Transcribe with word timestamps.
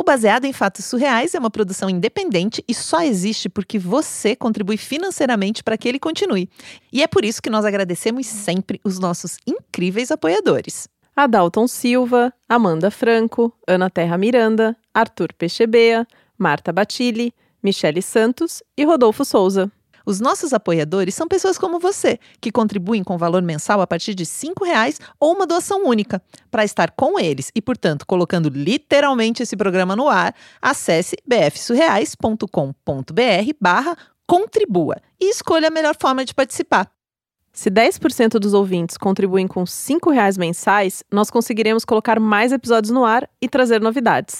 O 0.00 0.02
Baseado 0.02 0.46
em 0.46 0.52
Fatos 0.54 0.86
Surreais 0.86 1.34
é 1.34 1.38
uma 1.38 1.50
produção 1.50 1.90
independente 1.90 2.64
e 2.66 2.72
só 2.72 3.02
existe 3.02 3.50
porque 3.50 3.78
você 3.78 4.34
contribui 4.34 4.78
financeiramente 4.78 5.62
para 5.62 5.76
que 5.76 5.86
ele 5.86 5.98
continue. 5.98 6.48
E 6.90 7.02
é 7.02 7.06
por 7.06 7.22
isso 7.22 7.42
que 7.42 7.50
nós 7.50 7.66
agradecemos 7.66 8.26
sempre 8.26 8.80
os 8.82 8.98
nossos 8.98 9.36
incríveis 9.46 10.10
apoiadores. 10.10 10.88
Adalton 11.14 11.68
Silva, 11.68 12.32
Amanda 12.48 12.90
Franco, 12.90 13.52
Ana 13.68 13.90
Terra 13.90 14.16
Miranda, 14.16 14.74
Arthur 14.94 15.34
Pechebea, 15.34 16.08
Marta 16.38 16.72
Batilli, 16.72 17.34
Michele 17.62 18.00
Santos 18.00 18.62
e 18.78 18.86
Rodolfo 18.86 19.22
Souza. 19.22 19.70
Os 20.04 20.20
nossos 20.20 20.52
apoiadores 20.52 21.14
são 21.14 21.28
pessoas 21.28 21.58
como 21.58 21.78
você, 21.78 22.18
que 22.40 22.50
contribuem 22.50 23.04
com 23.04 23.18
valor 23.18 23.42
mensal 23.42 23.80
a 23.80 23.86
partir 23.86 24.14
de 24.14 24.24
R$ 24.24 24.52
reais 24.64 24.98
ou 25.18 25.34
uma 25.34 25.46
doação 25.46 25.86
única. 25.86 26.22
Para 26.50 26.64
estar 26.64 26.90
com 26.92 27.18
eles 27.18 27.50
e, 27.54 27.62
portanto, 27.62 28.06
colocando 28.06 28.48
literalmente 28.48 29.42
esse 29.42 29.56
programa 29.56 29.94
no 29.94 30.08
ar, 30.08 30.34
acesse 30.60 31.16
bfsurreais.com.br 31.26 33.52
barra 33.60 33.96
contribua 34.26 34.96
e 35.20 35.30
escolha 35.30 35.68
a 35.68 35.72
melhor 35.72 35.96
forma 36.00 36.24
de 36.24 36.34
participar. 36.34 36.90
Se 37.52 37.68
10% 37.68 38.38
dos 38.38 38.54
ouvintes 38.54 38.96
contribuem 38.96 39.48
com 39.48 39.64
R$ 39.64 40.12
reais 40.12 40.38
mensais, 40.38 41.02
nós 41.10 41.30
conseguiremos 41.30 41.84
colocar 41.84 42.20
mais 42.20 42.52
episódios 42.52 42.92
no 42.92 43.04
ar 43.04 43.28
e 43.42 43.48
trazer 43.48 43.80
novidades. 43.80 44.38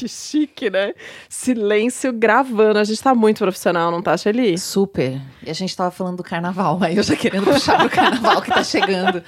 Que 0.00 0.08
chique, 0.08 0.70
né? 0.70 0.94
Silêncio 1.28 2.10
gravando. 2.10 2.78
A 2.78 2.84
gente 2.84 3.02
tá 3.02 3.14
muito 3.14 3.36
profissional, 3.36 3.90
não 3.90 4.00
tá, 4.00 4.16
Shelly? 4.16 4.56
Super. 4.56 5.20
E 5.44 5.50
a 5.50 5.52
gente 5.52 5.76
tava 5.76 5.90
falando 5.90 6.16
do 6.16 6.22
carnaval, 6.22 6.78
aí 6.80 6.96
eu 6.96 7.02
já 7.02 7.14
querendo 7.14 7.44
puxar 7.44 7.78
pro 7.78 7.90
carnaval 7.90 8.40
que 8.40 8.50
tá 8.50 8.64
chegando. 8.64 9.22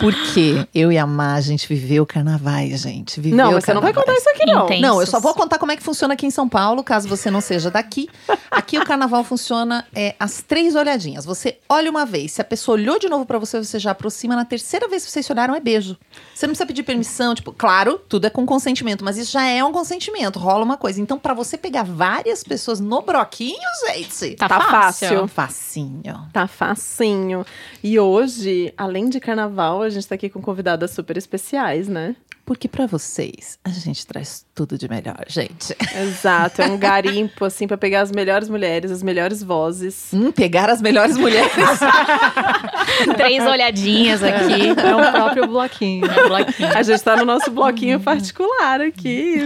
Porque 0.00 0.66
eu 0.74 0.90
e 0.90 0.96
a 0.96 1.06
Má, 1.06 1.34
a 1.34 1.40
gente 1.42 1.68
viveu 1.68 2.06
carnavais, 2.06 2.80
gente. 2.80 3.20
Viveu 3.20 3.36
não, 3.36 3.52
mas 3.52 3.64
você 3.64 3.74
não 3.74 3.82
vai 3.82 3.92
contar 3.92 4.14
isso 4.14 4.30
aqui, 4.30 4.46
não. 4.46 4.64
Intensos. 4.64 4.82
Não, 4.82 5.00
eu 5.00 5.06
só 5.06 5.20
vou 5.20 5.34
contar 5.34 5.58
como 5.58 5.70
é 5.70 5.76
que 5.76 5.82
funciona 5.82 6.14
aqui 6.14 6.26
em 6.26 6.30
São 6.30 6.48
Paulo, 6.48 6.82
caso 6.82 7.06
você 7.06 7.30
não 7.30 7.42
seja 7.42 7.70
daqui. 7.70 8.08
Aqui 8.50 8.78
o 8.78 8.84
carnaval 8.84 9.22
funciona 9.22 9.86
é, 9.94 10.16
as 10.18 10.42
três 10.42 10.74
olhadinhas. 10.74 11.26
Você 11.26 11.58
olha 11.68 11.90
uma 11.90 12.06
vez, 12.06 12.32
se 12.32 12.40
a 12.40 12.44
pessoa 12.44 12.76
olhou 12.76 12.98
de 12.98 13.10
novo 13.10 13.26
para 13.26 13.38
você, 13.38 13.62
você 13.62 13.78
já 13.78 13.90
aproxima. 13.90 14.34
Na 14.34 14.44
terceira 14.44 14.88
vez 14.88 15.04
que 15.04 15.10
vocês 15.12 15.26
se 15.26 15.32
olharam, 15.32 15.54
é 15.54 15.60
beijo. 15.60 15.98
Você 16.34 16.46
não 16.46 16.52
precisa 16.52 16.66
pedir 16.66 16.82
permissão, 16.82 17.34
tipo, 17.34 17.52
claro, 17.52 18.00
tudo 18.08 18.26
é 18.26 18.30
com 18.30 18.46
consentimento, 18.46 19.04
mas 19.04 19.18
isso 19.18 19.30
já 19.30 19.44
é 19.44 19.62
um 19.62 19.70
consentimento, 19.70 19.99
rola 20.38 20.64
uma 20.64 20.76
coisa. 20.76 21.00
Então, 21.00 21.18
para 21.18 21.34
você 21.34 21.58
pegar 21.58 21.82
várias 21.82 22.42
pessoas 22.42 22.80
no 22.80 23.02
broquinho, 23.02 23.58
gente, 23.86 24.36
tá, 24.36 24.48
tá 24.48 24.60
fácil. 24.60 25.08
fácil. 25.08 25.28
Facinho. 25.28 26.28
Tá 26.32 26.46
facinho. 26.46 27.44
E 27.82 27.98
hoje, 27.98 28.72
além 28.76 29.08
de 29.08 29.20
carnaval, 29.20 29.82
a 29.82 29.90
gente 29.90 30.06
tá 30.06 30.14
aqui 30.14 30.30
com 30.30 30.40
convidadas 30.40 30.92
super 30.92 31.16
especiais, 31.16 31.88
né? 31.88 32.16
Porque 32.50 32.66
para 32.66 32.84
vocês, 32.84 33.60
a 33.64 33.70
gente 33.70 34.04
traz 34.04 34.44
tudo 34.52 34.76
de 34.76 34.88
melhor, 34.88 35.24
gente. 35.28 35.72
Exato, 35.96 36.60
é 36.60 36.66
um 36.66 36.76
garimpo, 36.76 37.44
assim, 37.46 37.68
para 37.68 37.78
pegar 37.78 38.00
as 38.00 38.10
melhores 38.10 38.48
mulheres, 38.48 38.90
as 38.90 39.04
melhores 39.04 39.40
vozes. 39.40 40.10
Hum, 40.12 40.32
pegar 40.32 40.68
as 40.68 40.82
melhores 40.82 41.16
mulheres. 41.16 41.52
Três 43.16 43.46
olhadinhas 43.46 44.20
aqui. 44.24 44.70
É 44.70 44.96
um 44.96 45.12
próprio 45.12 45.46
bloquinho. 45.46 46.04
É 46.06 46.24
um 46.24 46.28
bloquinho. 46.28 46.76
A 46.76 46.82
gente 46.82 47.00
tá 47.04 47.16
no 47.16 47.24
nosso 47.24 47.52
bloquinho 47.52 48.00
particular 48.00 48.80
aqui. 48.80 49.36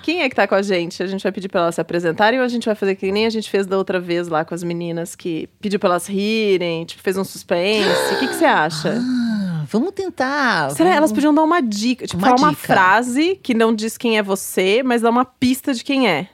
Quem 0.00 0.22
é 0.22 0.28
que 0.28 0.36
tá 0.36 0.46
com 0.46 0.54
a 0.54 0.62
gente? 0.62 1.02
A 1.02 1.06
gente 1.08 1.24
vai 1.24 1.32
pedir 1.32 1.48
pra 1.48 1.62
elas 1.62 1.74
se 1.74 1.80
apresentarem 1.80 2.38
ou 2.38 2.44
a 2.44 2.48
gente 2.48 2.64
vai 2.64 2.76
fazer 2.76 2.94
que 2.94 3.10
nem 3.10 3.26
a 3.26 3.30
gente 3.30 3.50
fez 3.50 3.66
da 3.66 3.76
outra 3.76 3.98
vez 3.98 4.28
lá 4.28 4.44
com 4.44 4.54
as 4.54 4.62
meninas, 4.62 5.16
que 5.16 5.48
pediu 5.60 5.80
pra 5.80 5.90
elas 5.90 6.06
rirem, 6.06 6.84
tipo, 6.84 7.02
fez 7.02 7.18
um 7.18 7.24
suspense. 7.24 8.14
O 8.14 8.18
que, 8.20 8.28
que 8.28 8.34
você 8.34 8.44
acha? 8.44 8.94
Ah, 9.02 9.47
vamos 9.68 9.92
tentar. 9.92 10.70
Será? 10.70 10.90
Vamos... 10.90 10.96
Elas 10.96 11.12
podiam 11.12 11.34
dar 11.34 11.42
uma 11.42 11.60
dica. 11.60 12.06
Tipo, 12.06 12.24
uma, 12.24 12.34
uma 12.34 12.54
frase 12.54 13.36
que 13.42 13.54
não 13.54 13.74
diz 13.74 13.96
quem 13.96 14.18
é 14.18 14.22
você, 14.22 14.82
mas 14.84 15.02
dá 15.02 15.10
uma 15.10 15.24
pista 15.24 15.72
de 15.72 15.84
quem 15.84 16.08
é. 16.08 16.28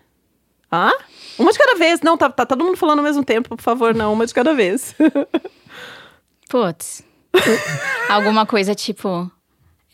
Hã? 0.72 0.90
Uma 1.38 1.52
de 1.52 1.58
cada 1.58 1.76
vez. 1.76 2.00
Não, 2.00 2.16
tá, 2.16 2.30
tá 2.30 2.46
todo 2.46 2.64
mundo 2.64 2.76
falando 2.76 2.98
ao 2.98 3.04
mesmo 3.04 3.24
tempo, 3.24 3.56
por 3.56 3.62
favor, 3.62 3.94
não. 3.94 4.12
Uma 4.12 4.26
de 4.26 4.34
cada 4.34 4.54
vez. 4.54 4.94
Putz. 6.48 7.02
Alguma 8.08 8.46
coisa 8.46 8.74
tipo 8.74 9.30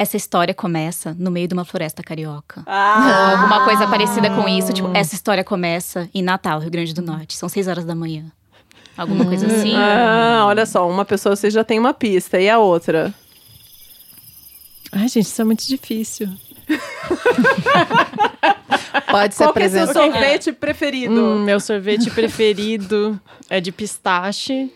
essa 0.00 0.16
história 0.16 0.54
começa 0.54 1.14
no 1.18 1.30
meio 1.30 1.46
de 1.46 1.52
uma 1.52 1.62
floresta 1.62 2.02
carioca. 2.02 2.62
Ah. 2.66 3.32
alguma 3.32 3.66
coisa 3.66 3.86
parecida 3.86 4.30
com 4.30 4.48
isso. 4.48 4.72
Tipo, 4.72 4.90
essa 4.94 5.14
história 5.14 5.44
começa 5.44 6.08
em 6.14 6.22
Natal, 6.22 6.58
Rio 6.58 6.70
Grande 6.70 6.94
do 6.94 7.02
Norte. 7.02 7.36
São 7.36 7.50
seis 7.50 7.68
horas 7.68 7.84
da 7.84 7.94
manhã. 7.94 8.32
Alguma 8.96 9.26
coisa 9.26 9.46
assim. 9.46 9.74
Ah, 9.76 10.44
olha 10.46 10.64
só, 10.64 10.88
uma 10.88 11.04
pessoa 11.04 11.36
você 11.36 11.50
já 11.50 11.62
tem 11.62 11.78
uma 11.78 11.92
pista. 11.92 12.40
E 12.40 12.48
a 12.48 12.58
outra? 12.58 13.12
Ai, 14.92 15.08
gente, 15.08 15.26
isso 15.26 15.40
é 15.40 15.44
muito 15.44 15.66
difícil. 15.66 16.28
Pode 19.10 19.34
ser 19.34 19.44
Qual 19.44 19.54
é 19.56 19.68
seu 19.68 19.92
sorvete 19.92 20.52
preferido? 20.52 21.14
Hum, 21.14 21.44
meu 21.44 21.60
sorvete 21.60 22.10
preferido 22.10 23.20
é 23.48 23.60
de 23.60 23.72
pistache. 23.72 24.70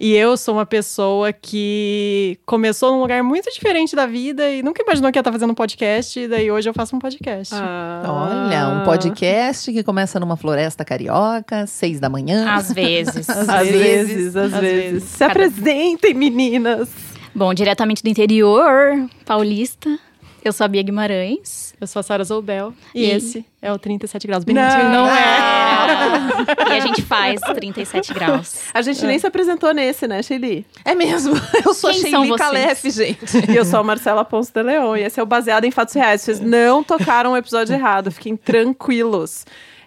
E 0.00 0.14
eu 0.14 0.36
sou 0.36 0.54
uma 0.54 0.64
pessoa 0.64 1.32
que 1.32 2.38
começou 2.46 2.92
num 2.92 3.00
lugar 3.00 3.20
muito 3.24 3.50
diferente 3.50 3.96
da 3.96 4.06
vida 4.06 4.48
e 4.48 4.62
nunca 4.62 4.80
imaginou 4.80 5.10
que 5.10 5.18
ia 5.18 5.20
estar 5.20 5.32
fazendo 5.32 5.50
um 5.50 5.54
podcast. 5.54 6.20
E 6.20 6.28
daí 6.28 6.52
hoje 6.52 6.68
eu 6.68 6.74
faço 6.74 6.94
um 6.94 7.00
podcast. 7.00 7.52
Ah. 7.56 8.02
Olha, 8.06 8.68
um 8.68 8.84
podcast 8.84 9.72
que 9.72 9.82
começa 9.82 10.20
numa 10.20 10.36
floresta 10.36 10.84
carioca, 10.84 11.66
seis 11.66 11.98
da 11.98 12.08
manhã. 12.08 12.48
Às 12.48 12.72
vezes. 12.72 13.26
às, 13.28 13.48
às 13.48 13.68
vezes, 13.68 14.08
vezes, 14.08 14.36
às, 14.36 14.54
às 14.54 14.60
vezes. 14.60 14.92
vezes. 14.92 15.04
Se 15.04 15.18
Cada... 15.18 15.32
apresentem, 15.32 16.14
meninas. 16.14 16.88
Bom, 17.34 17.52
diretamente 17.54 18.02
do 18.02 18.08
interior 18.08 19.08
paulista. 19.24 19.98
Eu 20.44 20.52
sou 20.52 20.64
a 20.64 20.68
Bia 20.68 20.82
Guimarães. 20.82 21.74
Eu 21.80 21.86
sou 21.86 22.00
a 22.00 22.02
Sara 22.02 22.24
Zoubel. 22.24 22.72
E, 22.94 23.04
e, 23.04 23.10
esse 23.10 23.44
é 23.60 23.72
o 23.72 23.78
37 23.78 24.26
graus. 24.26 24.44
Bem 24.44 24.54
não, 24.54 24.90
não 24.90 25.06
é. 25.06 26.70
e 26.70 26.72
a 26.72 26.80
gente 26.80 27.02
faz 27.02 27.40
37 27.40 28.14
graus. 28.14 28.60
A 28.72 28.80
gente 28.80 29.04
é. 29.04 29.06
nem 29.06 29.18
se 29.18 29.26
apresentou 29.26 29.74
nesse, 29.74 30.06
né, 30.06 30.22
Shelly? 30.22 30.64
É 30.84 30.94
mesmo. 30.94 31.34
Eu 31.64 31.74
sou 31.74 31.90
Quem 31.90 32.00
Shelly 32.00 32.36
Calef, 32.36 32.88
gente. 32.90 33.50
E 33.50 33.56
eu 33.56 33.64
sou 33.64 33.80
a 33.80 33.84
Marcela 33.84 34.24
Ponce 34.24 34.52
de 34.52 34.62
Leon. 34.62 34.96
E 34.96 35.02
esse 35.02 35.18
é 35.18 35.22
o 35.22 35.26
Baseado 35.26 35.64
em 35.64 35.70
Fatos 35.70 35.94
Reais. 35.94 36.22
Vocês 36.22 36.40
não 36.40 36.82
tocaram 36.82 37.32
o 37.32 37.36
episódio 37.36 37.74
errado. 37.74 38.10
Fiquem 38.10 38.36
tranquilos. 38.36 39.44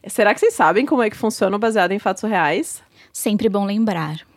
Será 0.07 0.33
que 0.33 0.39
vocês 0.39 0.53
sabem 0.53 0.85
como 0.85 1.01
é 1.01 1.09
que 1.09 1.17
funciona 1.17 1.55
o 1.55 1.59
Baseado 1.59 1.91
em 1.91 1.99
Fatos 1.99 2.23
Reais? 2.23 2.81
Sempre 3.13 3.49
bom 3.49 3.65
lembrar. 3.65 4.30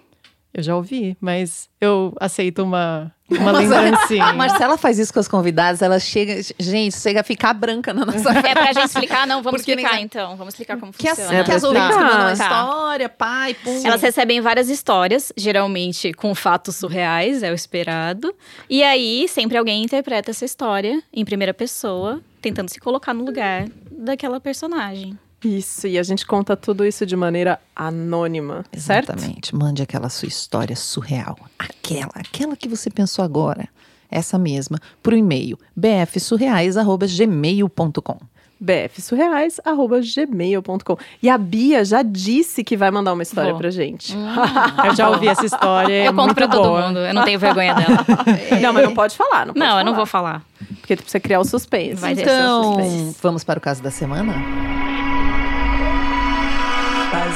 Eu 0.54 0.62
já 0.62 0.76
ouvi, 0.76 1.16
mas 1.20 1.68
eu 1.80 2.14
aceito 2.20 2.62
uma, 2.62 3.12
uma 3.28 3.50
lembrancinha. 3.50 4.26
A 4.26 4.32
Marcela 4.32 4.78
faz 4.78 5.00
isso 5.00 5.12
com 5.12 5.18
as 5.18 5.26
convidadas, 5.26 5.82
ela 5.82 5.98
chega, 5.98 6.40
gente, 6.60 6.96
chega 6.96 7.22
a 7.22 7.24
ficar 7.24 7.52
branca 7.52 7.92
na 7.92 8.06
nossa 8.06 8.30
É 8.30 8.54
pra 8.54 8.72
gente 8.72 8.86
explicar? 8.86 9.26
Não, 9.26 9.42
vamos 9.42 9.60
Porque 9.60 9.72
explicar 9.72 9.94
ninguém... 9.94 10.04
então. 10.04 10.36
Vamos 10.36 10.54
explicar 10.54 10.78
como 10.78 10.92
que 10.92 11.08
funciona. 11.08 11.30
As, 11.30 11.36
é, 11.40 11.42
que 11.42 11.50
as 11.50 11.64
ouvintes 11.64 11.96
mandam 11.96 12.20
uma 12.20 12.36
tá. 12.36 12.44
história, 12.44 13.08
pai, 13.08 13.54
pum. 13.54 13.82
Elas 13.84 14.00
recebem 14.00 14.40
várias 14.40 14.68
histórias, 14.68 15.32
geralmente 15.36 16.12
com 16.12 16.32
fatos 16.36 16.76
surreais, 16.76 17.42
é 17.42 17.50
o 17.50 17.54
esperado. 17.54 18.32
E 18.70 18.84
aí, 18.84 19.26
sempre 19.26 19.58
alguém 19.58 19.82
interpreta 19.82 20.30
essa 20.30 20.44
história 20.44 21.02
em 21.12 21.24
primeira 21.24 21.52
pessoa, 21.52 22.20
tentando 22.40 22.68
se 22.68 22.78
colocar 22.78 23.12
no 23.12 23.24
lugar 23.24 23.66
daquela 23.90 24.38
personagem. 24.38 25.18
Isso, 25.44 25.86
e 25.86 25.98
a 25.98 26.02
gente 26.02 26.26
conta 26.26 26.56
tudo 26.56 26.84
isso 26.84 27.04
de 27.04 27.14
maneira 27.14 27.60
anônima, 27.76 28.64
Exatamente. 28.72 29.50
Certo? 29.50 29.56
Mande 29.56 29.82
aquela 29.82 30.08
sua 30.08 30.28
história 30.28 30.74
surreal. 30.74 31.36
Aquela, 31.58 32.12
aquela 32.14 32.56
que 32.56 32.66
você 32.68 32.88
pensou 32.90 33.22
agora. 33.24 33.68
Essa 34.10 34.38
mesma, 34.38 34.78
por 35.02 35.12
e-mail 35.12 35.58
bfsurreais.gmail.com 35.76 38.18
bfsurreais.gmail.com 38.60 40.96
E 41.22 41.28
a 41.28 41.36
Bia 41.36 41.84
já 41.84 42.00
disse 42.02 42.64
que 42.64 42.74
vai 42.76 42.90
mandar 42.90 43.12
uma 43.12 43.22
história 43.22 43.50
Vou. 43.50 43.60
pra 43.60 43.70
gente. 43.70 44.16
Hum. 44.16 44.26
eu 44.86 44.96
já 44.96 45.10
ouvi 45.10 45.28
essa 45.28 45.44
história. 45.44 46.04
Eu 46.04 46.10
é 46.10 46.14
conto 46.14 46.34
pra 46.34 46.46
boa. 46.46 46.62
todo 46.62 46.86
mundo. 46.86 46.98
Eu 47.00 47.12
não 47.12 47.24
tenho 47.24 47.38
vergonha 47.38 47.74
dela. 47.74 48.06
não, 48.62 48.72
mas 48.72 48.84
não 48.84 48.94
pode 48.94 49.14
falar. 49.16 49.44
Não, 49.46 49.52
pode 49.52 49.58
não 49.58 49.66
falar. 49.66 49.80
eu 49.80 49.84
não 49.84 49.94
vou 49.94 50.06
falar. 50.06 50.42
Porque 50.80 50.96
tu 50.96 51.02
precisa 51.02 51.20
criar 51.20 51.40
o 51.40 51.44
suspense. 51.44 52.00
Vai 52.00 52.12
então, 52.12 52.74
suspense. 52.74 53.18
vamos 53.22 53.44
para 53.44 53.58
o 53.58 53.60
caso 53.60 53.82
da 53.82 53.90
semana? 53.90 54.32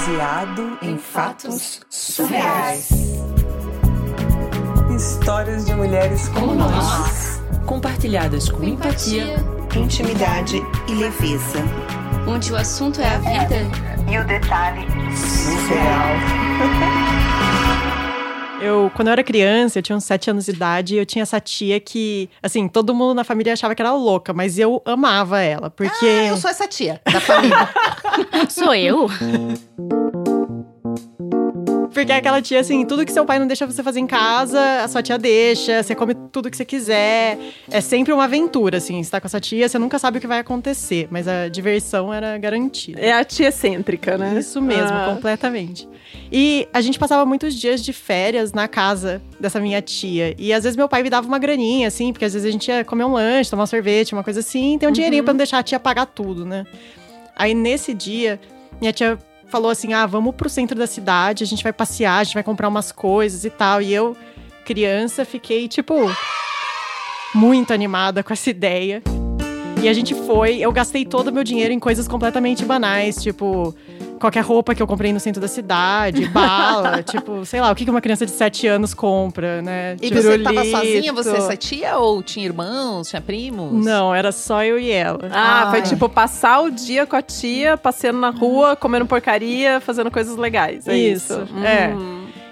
Baseado 0.09 0.79
em 0.81 0.97
fatos 0.97 1.81
surreais. 1.91 2.89
Histórias 4.97 5.67
de 5.67 5.75
mulheres 5.75 6.29
como 6.29 6.55
nós, 6.55 7.43
compartilhadas 7.67 8.49
com 8.49 8.65
empatia, 8.65 9.37
intimidade 9.77 10.63
e 10.89 10.95
leveza. 10.95 11.59
Onde 12.27 12.53
o 12.53 12.57
assunto 12.57 13.01
é 13.01 13.09
a 13.09 13.19
vida 13.19 13.57
e 14.11 14.19
o 14.19 14.25
detalhe 14.25 14.87
surreal. 15.15 16.09
Eu, 18.61 18.91
quando 18.95 19.07
eu 19.07 19.13
era 19.13 19.23
criança, 19.23 19.79
eu 19.79 19.83
tinha 19.83 19.95
uns 19.95 20.05
sete 20.05 20.31
anos 20.31 20.47
de 20.47 20.51
idade, 20.51 20.95
e 20.95 20.99
eu 20.99 21.07
tinha 21.07 21.23
essa 21.23 21.39
tia 21.41 21.79
que, 21.79 22.29
assim, 22.43 22.67
todo 22.67 22.93
mundo 22.93 23.15
na 23.15 23.23
família 23.23 23.53
achava 23.53 23.75
que 23.75 23.81
era 23.81 23.93
louca, 23.93 24.33
mas 24.33 24.59
eu 24.59 24.83
amava 24.85 25.41
ela, 25.41 25.71
porque. 25.71 26.05
Ah, 26.05 26.27
eu 26.27 26.37
sou 26.37 26.51
essa 26.51 26.67
tia 26.67 27.01
da 27.05 27.21
família. 27.23 27.69
sou 28.49 28.75
eu? 28.75 29.07
Porque 32.01 32.13
é 32.13 32.17
aquela 32.17 32.41
tia, 32.41 32.61
assim, 32.61 32.85
tudo 32.85 33.05
que 33.05 33.13
seu 33.13 33.25
pai 33.25 33.39
não 33.39 33.47
deixa 33.47 33.67
você 33.67 33.83
fazer 33.83 34.01
em 34.01 34.07
casa, 34.07 34.83
a 34.83 34.89
sua 34.89 35.03
tia 35.03 35.19
deixa, 35.19 35.83
você 35.83 35.95
come 35.95 36.15
tudo 36.31 36.51
que 36.51 36.57
você 36.57 36.65
quiser. 36.65 37.39
É 37.71 37.81
sempre 37.81 38.13
uma 38.13 38.25
aventura, 38.25 38.79
assim. 38.79 39.03
Você 39.03 39.11
tá 39.11 39.21
com 39.21 39.27
essa 39.27 39.41
tia, 39.41 39.69
você 39.69 39.79
nunca 39.79 39.99
sabe 39.99 40.19
o 40.19 40.21
que 40.21 40.27
vai 40.27 40.39
acontecer, 40.39 41.09
mas 41.11 41.27
a 41.27 41.49
diversão 41.49 42.13
era 42.15 42.39
garantida. 42.39 43.01
É 43.01 43.13
a 43.13 43.25
tia 43.25 43.49
excêntrica, 43.49 44.17
né? 44.17 44.39
Isso 44.39 44.63
mesmo, 44.63 44.97
Ah. 44.97 45.13
completamente. 45.15 45.89
E 46.31 46.69
a 46.73 46.81
gente 46.81 46.99
passava 46.99 47.25
muitos 47.27 47.55
dias 47.55 47.83
de 47.83 47.93
férias 47.93 48.53
na 48.53 48.69
casa 48.69 49.21
dessa 49.41 49.59
minha 49.61 49.83
tia. 49.83 50.35
E 50.39 50.53
às 50.53 50.63
vezes 50.65 50.77
meu 50.77 50.89
pai 50.89 51.03
me 51.03 51.11
dava 51.11 51.27
uma 51.27 51.39
graninha, 51.39 51.89
assim, 51.89 52.13
porque 52.13 52.25
às 52.25 52.33
vezes 52.33 52.49
a 52.49 52.51
gente 52.53 52.69
ia 52.69 52.85
comer 52.85 53.05
um 53.05 53.13
lanche, 53.13 53.51
tomar 53.51 53.65
um 53.65 53.67
sorvete, 53.67 54.13
uma 54.13 54.23
coisa 54.25 54.41
assim, 54.41 54.79
tem 54.79 54.89
um 54.89 54.93
dinheirinho 54.93 55.25
pra 55.25 55.33
não 55.33 55.39
deixar 55.39 55.59
a 55.59 55.63
tia 55.63 55.81
pagar 55.81 56.07
tudo, 56.07 56.47
né? 56.47 56.65
Aí 57.37 57.55
nesse 57.55 57.93
dia, 57.95 58.39
minha 58.81 58.93
tia 58.93 59.19
falou 59.49 59.71
assim: 59.71 59.93
ah, 59.93 60.07
vamos 60.07 60.35
pro 60.35 60.49
centro 60.49 60.79
da 60.79 60.87
cidade, 60.87 61.45
a 61.45 61.47
gente 61.47 61.63
vai 61.63 61.73
passear, 61.73 62.19
a 62.19 62.25
gente 62.25 62.35
vai 62.35 62.43
comprar 62.43 62.69
umas 62.69 62.93
coisas 62.93 63.45
e 63.45 63.51
tal. 63.51 63.83
E 63.83 63.93
eu, 63.93 64.17
criança, 64.65 65.25
fiquei, 65.25 65.69
tipo, 65.69 65.95
muito 67.35 67.73
animada 67.73 68.23
com 68.23 68.33
essa 68.33 68.51
ideia. 68.51 69.03
E 69.83 69.89
a 69.89 69.93
gente 69.93 70.15
foi, 70.15 70.59
eu 70.59 70.73
gastei 70.73 71.05
todo 71.05 71.29
o 71.29 71.33
meu 71.33 71.45
dinheiro 71.45 71.73
em 71.73 71.79
coisas 71.79 72.09
completamente 72.09 72.65
banais, 72.65 73.23
tipo, 73.23 73.75
qualquer 74.19 74.43
roupa 74.43 74.75
que 74.75 74.83
eu 74.83 74.87
comprei 74.87 75.13
no 75.13 75.21
centro 75.21 75.41
da 75.41 75.49
cidade, 75.49 76.27
bala, 76.29 77.03
tipo, 77.03 77.45
sei 77.45 77.61
lá, 77.61 77.71
o 77.71 77.75
que 77.75 77.89
uma 77.89 78.01
criança 78.01 78.27
de 78.27 78.33
7 78.33 78.67
anos 78.67 78.93
compra, 78.95 79.63
né? 79.63 79.97
E 80.01 80.09
Tipo, 80.09 80.23
você 80.23 80.39
tava 80.39 80.65
sozinha, 80.65 81.13
você 81.13 81.31
e 81.31 81.37
essa 81.37 81.57
tia? 81.57 81.97
Ou 81.99 82.23
tinha 82.23 82.45
irmãos, 82.45 83.09
tinha 83.09 83.23
primos? 83.23 83.85
Não, 83.85 84.15
era 84.15 84.31
só 84.33 84.63
eu 84.65 84.79
e 84.79 84.91
ela. 84.91 85.21
Ah, 85.33 85.69
foi 85.71 85.81
Ai. 85.81 85.87
tipo 85.87 86.09
passar 86.09 86.61
o 86.61 86.71
dia 86.71 87.07
com 87.07 87.17
a 87.17 87.23
tia, 87.23 87.77
passeando 87.77 88.19
na 88.19 88.31
rua, 88.31 88.77
comendo 88.77 89.07
porcaria, 89.07 89.81
fazendo 89.81 90.11
coisas 90.11 90.37
legais. 90.37 90.87
É 90.87 90.97
isso. 90.97 91.19
Isso, 91.19 91.49
é. 91.65 91.93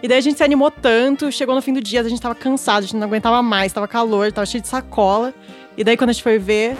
E 0.03 0.09
daí 0.09 0.19
a 0.19 0.21
gente 0.21 0.37
se 0.37 0.45
animou 0.45 0.71
tanto, 0.71 1.33
chegou 1.33 1.55
no 1.55 1.63
fim 1.63 1.73
do 1.73 1.81
dia, 1.81 2.01
a 2.01 2.09
gente 2.09 2.21
tava 2.21 2.35
cansado, 2.35 2.79
a 2.79 2.83
gente 2.83 2.97
não 2.97 3.07
aguentava 3.07 3.43
mais, 3.43 3.73
tava 3.73 3.89
calor, 3.89 4.31
tava 4.31 4.47
cheio 4.47 4.63
de 4.63 4.69
sacola. 4.69 5.35
E 5.77 5.85
daí 5.85 5.97
quando 5.97 6.11
a 6.11 6.13
gente 6.13 6.23
foi 6.23 6.39
ver, 6.39 6.77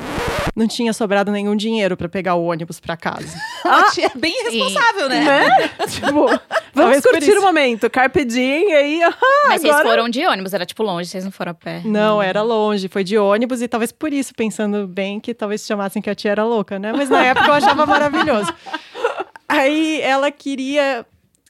não 0.55 0.67
tinha 0.67 0.93
sobrado 0.93 1.31
nenhum 1.31 1.55
dinheiro 1.55 1.97
pra 1.97 2.09
pegar 2.09 2.35
o 2.35 2.45
ônibus 2.45 2.81
pra 2.81 2.97
casa. 2.97 3.37
A 3.65 3.91
tia 3.91 4.07
é 4.07 4.19
bem 4.19 4.33
responsável, 4.45 5.09
né? 5.09 5.21
Né? 5.21 5.71
tipo, 5.89 6.27
vamos 6.73 7.01
curtir 7.03 7.33
o 7.37 7.43
momento. 7.43 7.91
Carpe 7.91 8.25
diem, 8.25 8.71
e 8.71 8.75
aí. 8.75 9.03
ah, 9.03 9.15
Mas 9.49 9.63
agora... 9.63 9.79
vocês 9.83 9.91
foram 9.91 10.09
de 10.09 10.27
ônibus, 10.27 10.55
era 10.55 10.65
tipo 10.65 10.83
longe, 10.83 11.11
vocês 11.11 11.25
não 11.25 11.31
foram 11.31 11.53
a 11.53 11.55
pé. 11.55 11.83
Não, 11.85 12.23
era 12.23 12.43
longe, 12.43 12.89
foi 12.89 13.05
de 13.05 13.19
ônibus 13.19 13.61
e 13.61 13.69
talvez 13.69 13.93
por 13.93 14.13
isso, 14.13 14.35
pensando 14.35 14.87
bem, 14.87 15.21
que 15.21 15.35
talvez 15.35 15.65
chamassem 15.67 16.01
que 16.01 16.09
a 16.09 16.15
tia 16.15 16.31
era 16.31 16.45
louca, 16.45 16.79
né? 16.79 16.93
Mas 16.93 17.11
na 17.11 17.23
época 17.25 17.49
eu 17.49 17.55
achava 17.55 17.85
maravilhoso. 17.85 18.53
Aí 19.49 20.01
ela 20.01 20.31
queria. 20.31 21.05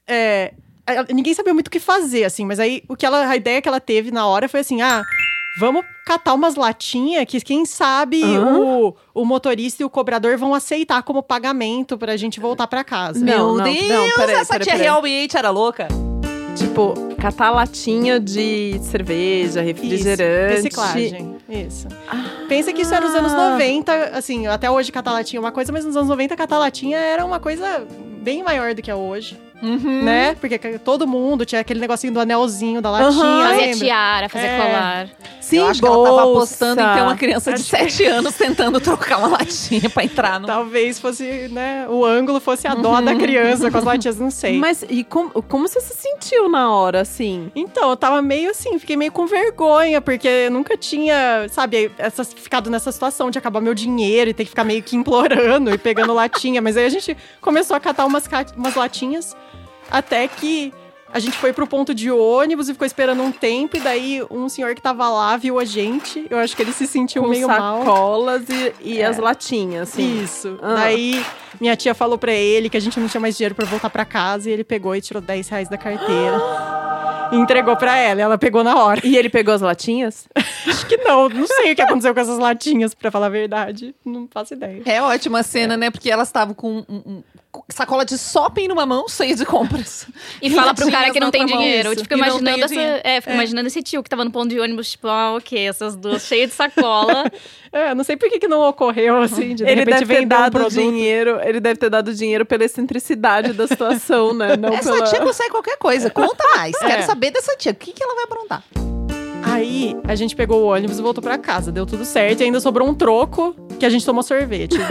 é, 0.07 0.53
ninguém 1.13 1.35
sabia 1.35 1.53
muito 1.55 1.69
o 1.69 1.71
que 1.71 1.81
fazer, 1.81 2.25
assim, 2.25 2.45
mas 2.45 2.61
aí 2.61 2.83
o 2.89 2.97
que 2.97 3.05
ela, 3.07 3.29
a 3.29 3.37
ideia 3.37 3.61
que 3.61 3.69
ela 3.69 3.81
teve 3.81 4.11
na 4.11 4.27
hora 4.27 4.49
foi 4.49 4.61
assim: 4.61 4.83
ah, 4.83 5.03
vamos 5.59 5.85
catar 6.05 6.35
umas 6.35 6.55
latinhas 6.55 7.25
que 7.27 7.41
quem 7.41 7.65
sabe 7.67 8.23
Hã? 8.23 8.59
o, 8.59 8.97
o 9.15 9.25
motorista 9.25 9.83
e 9.83 9.87
o 9.87 9.91
cobrador 9.91 10.37
vão 10.37 10.55
aceitar 10.55 11.03
como 11.03 11.23
pagamento 11.23 11.99
pra 11.99 12.17
gente 12.17 12.39
voltar 12.39 12.67
pra 12.67 12.85
casa. 12.85 13.19
Não, 13.19 13.27
Meu 13.27 13.57
não, 13.57 13.65
Deus, 13.65 13.89
não, 13.89 14.11
peraí, 14.15 14.35
essa 14.37 14.53
peraí, 14.55 14.65
tia 14.65 14.73
peraí. 14.75 14.83
realmente 14.87 15.37
era 15.37 15.51
louca. 15.51 15.89
Tipo, 16.57 16.95
catar 17.21 17.51
latinha 17.51 18.19
de 18.19 18.79
cerveja, 18.81 19.61
refrigerante. 19.61 20.55
Isso, 20.55 20.63
reciclagem. 20.63 21.37
Isso. 21.51 21.87
Pensa 22.49 22.73
que 22.73 22.81
isso 22.81 22.95
era 22.95 23.05
nos 23.05 23.15
anos 23.15 23.33
90, 23.33 23.93
assim, 24.15 24.47
até 24.47 24.71
hoje 24.71 24.91
catar 24.91 25.13
latinha 25.13 25.39
é 25.39 25.41
uma 25.41 25.53
coisa, 25.53 25.71
mas 25.71 25.85
nos 25.85 25.95
anos 25.97 26.09
90 26.09 26.35
catar 26.35 26.59
latinha 26.59 26.97
era 26.97 27.27
uma 27.27 27.39
coisa 27.39 27.87
bem 28.23 28.43
maior 28.43 28.75
do 28.75 28.81
que 28.81 28.91
é 28.91 28.95
hoje, 28.95 29.37
Uhum. 29.63 30.03
né? 30.03 30.35
Porque 30.39 30.59
todo 30.79 31.07
mundo 31.07 31.47
tinha 31.47 31.61
aquele 31.61 31.81
negocinho 31.81 32.13
do 32.13 32.21
anelzinho 32.21 32.83
da 32.83 32.91
latinha, 32.91 33.23
Aham. 33.23 33.49
Fazer 33.49 33.75
tiara, 33.75 34.29
fazer 34.29 34.47
É. 34.47 34.57
colar. 34.59 35.09
Sim, 35.41 35.59
eu 35.59 35.67
acho 35.69 35.81
que 35.81 35.87
ela 35.87 36.05
tava 36.05 36.23
bolsa. 36.23 36.33
apostando 36.39 36.81
em 36.83 36.95
ter 36.95 37.03
uma 37.03 37.17
criança 37.17 37.53
de 37.53 37.63
7 37.63 38.05
anos 38.07 38.35
tentando 38.35 38.81
trocar 38.81 39.19
uma 39.19 39.29
latinha 39.29 39.89
pra 39.89 40.05
entrar 40.05 40.41
no. 40.41 40.47
Talvez 40.47 40.99
fosse, 40.99 41.49
né, 41.53 41.87
o 41.89 42.05
ângulo 42.05 42.41
fosse 42.41 42.67
a 42.67 42.75
dó 42.75 43.01
da 43.01 43.15
criança 43.15 43.71
com 43.71 43.79
as 43.79 43.85
latinhas, 43.85 44.19
não 44.19 44.31
sei. 44.31 44.59
Mas 44.59 44.85
e 44.89 45.05
como, 45.05 45.31
como 45.43 45.69
você 45.69 45.81
se 45.81 45.95
sentiu 45.95 46.49
na 46.49 46.71
hora, 46.73 47.01
assim? 47.01 47.51
Então, 47.55 47.91
eu 47.91 47.97
tava 47.97 48.21
meio 48.21 48.51
assim, 48.51 48.79
fiquei 48.79 48.97
meio 48.97 49.13
com 49.13 49.27
vergonha, 49.27 50.01
porque 50.01 50.27
eu 50.29 50.51
nunca 50.51 50.77
tinha, 50.77 51.47
sabe, 51.49 51.91
essa, 51.97 52.25
ficado 52.25 52.69
nessa 52.69 52.91
situação 52.91 53.31
de 53.31 53.39
acabar 53.39 53.61
meu 53.61 53.73
dinheiro 53.75 54.31
e 54.31 54.35
ter 54.35 54.45
que 54.45 54.51
ficar 54.51 54.65
meio 54.65 54.83
que 54.83 54.97
implorando 54.97 55.71
e 55.73 55.79
pegando 55.79 56.13
latinha. 56.13 56.61
Mas 56.61 56.77
aí 56.77 56.85
a 56.87 56.91
gente 56.91 57.17
começou 57.41 57.77
a 57.77 57.81
catar 57.81 58.05
umas, 58.05 58.29
umas 58.57 58.75
latinhas, 58.75 59.37
até 59.91 60.27
que 60.29 60.73
a 61.13 61.19
gente 61.19 61.37
foi 61.39 61.53
pro 61.53 61.67
ponto 61.67 61.95
de 61.95 62.11
ônibus 62.11 62.69
e 62.69 62.73
ficou 62.73 62.87
esperando 62.87 63.23
um 63.23 63.33
tempo, 63.33 63.77
e 63.77 63.81
daí 63.81 64.23
um 64.31 64.49
senhor 64.49 64.75
que 64.75 64.83
tava 64.83 65.09
lá 65.09 65.37
viu 65.37 65.59
a 65.59 65.65
gente. 65.65 66.27
Eu 66.29 66.39
acho 66.39 66.55
que 66.55 66.63
ele 66.63 66.73
se 66.73 66.87
sentiu 66.87 67.23
Com 67.23 67.29
meio 67.29 67.49
mal. 67.49 67.79
sacolas 67.79 68.43
e, 68.49 68.75
e 68.83 69.03
as 69.03 69.17
latinhas, 69.17 69.89
assim. 69.91 70.23
Isso. 70.23 70.59
Ah. 70.61 70.75
Daí 70.75 71.25
minha 71.61 71.77
tia 71.77 71.95
falou 71.95 72.19
pra 72.19 72.33
ele 72.33 72.69
que 72.69 72.77
a 72.77 72.81
gente 72.81 72.99
não 73.01 73.09
tinha 73.09 73.21
mais 73.21 73.37
dinheiro 73.37 73.55
pra 73.55 73.65
voltar 73.65 73.89
pra 73.89 74.05
casa 74.05 74.51
e 74.51 74.53
ele 74.53 74.65
pegou 74.65 74.95
e 74.95 75.01
tirou 75.01 75.23
10 75.23 75.49
reais 75.49 75.69
da 75.69 75.79
carteira. 75.79 76.39
E 77.33 77.37
entregou 77.37 77.77
pra 77.77 77.97
ela, 77.97 78.21
e 78.21 78.23
ela 78.23 78.39
pegou 78.39 78.63
na 78.65 78.77
hora. 78.83 79.01
E 79.05 79.17
ele 79.17 79.29
pegou 79.29 79.55
as 79.55 79.61
latinhas? 79.61 80.27
Acho 80.67 80.87
que 80.87 80.97
não, 80.99 81.29
não 81.29 81.47
sei 81.47 81.73
o 81.73 81.77
que 81.77 81.83
aconteceu 81.83 82.13
com 82.15 82.21
essas 82.21 82.39
latinhas, 82.39 82.95
pra 82.95 83.11
falar 83.11 83.27
a 83.27 83.31
verdade. 83.31 83.95
Não 84.05 84.29
faço 84.31 84.55
ideia. 84.55 84.83
É 84.85 85.01
ótima 85.03 85.41
a 85.41 85.43
cena, 85.43 85.77
né? 85.77 85.91
Porque 85.91 86.11
elas 86.11 86.29
estavam 86.29 86.55
com 86.55 86.79
um, 86.89 86.95
um- 86.95 87.23
sacola 87.71 88.05
de 88.05 88.19
shopping 88.19 88.69
numa 88.69 88.85
mão, 88.85 89.09
cheia 89.09 89.35
de 89.35 89.45
compras. 89.47 90.07
E 90.43 90.51
fala 90.51 90.75
pro 90.75 90.91
cara 90.91 91.11
que 91.11 91.19
não 91.19 91.31
tem 91.31 91.47
mão. 91.47 91.59
dinheiro. 91.59 91.89
Eu 91.89 91.93
Isso. 91.95 92.03
fico 92.03 92.15
E 92.15 92.17
não 92.19 92.27
imaginando 92.27 92.65
essa. 92.65 93.01
É, 93.03 93.21
fico 93.21 93.35
imaginando 93.35 93.67
esse 93.69 93.83
tio 93.83 94.03
que 94.03 94.11
tava 94.11 94.25
no 94.25 94.31
ponto 94.31 94.49
de 94.49 94.61
ônibus, 94.61 94.91
tipo, 94.91 95.09
ah, 95.09 95.35
ok, 95.35 95.67
essas 95.67 95.97
duas 95.97 96.23
cheias 96.27 96.51
de 96.51 96.57
sacola. 96.57 97.25
É, 97.73 97.95
não 97.95 98.05
sei 98.05 98.17
por 98.17 98.31
que, 98.31 98.39
que 98.39 98.49
não 98.49 98.63
ocorreu 98.67 99.19
assim, 99.21 99.49
de, 99.49 99.57
de 99.57 99.65
ele 99.65 99.81
repente 99.81 99.99
deve 99.99 100.15
ter 100.15 100.25
um 100.25 100.29
dado 100.29 100.53
produto. 100.53 100.73
dinheiro. 100.73 101.39
Ele 101.43 101.61
deve 101.61 101.79
ter 101.79 101.91
dado 101.91 102.15
dinheiro 102.15 102.47
pela 102.47 102.65
excentricidade 102.65 103.53
da 103.53 103.67
situação, 103.67 104.33
né? 104.33 104.57
Não 104.57 104.71
Essa 104.73 104.95
pela. 104.95 105.05
tia 105.07 105.21
consegue 105.21 105.51
qualquer 105.51 105.77
coisa. 105.77 106.09
Conta 106.09 106.43
mais. 106.57 106.75
Quero 106.79 107.03
É. 107.03 107.03
saber 107.17 107.31
dessa 107.31 107.57
tia. 107.57 107.73
O 107.73 107.75
que, 107.75 107.93
que 107.93 108.03
ela 108.03 108.15
vai 108.15 108.25
aprontar? 108.25 108.63
Aí 109.43 109.97
a 110.05 110.15
gente 110.15 110.37
pegou 110.37 110.65
o 110.65 110.67
ônibus 110.67 110.99
e 110.99 111.03
voltou 111.03 111.23
pra 111.23 111.39
casa. 111.39 111.73
Deu 111.73 111.87
tudo 111.87 112.05
certo 112.05 112.43
e 112.43 112.45
ainda 112.45 112.61
sobrou 112.61 112.87
um 112.87 112.95
troco 112.95 113.57
que 113.79 113.87
a 113.87 113.89
gente 113.91 114.05
tomou 114.05 114.23
sorvete. 114.23 114.77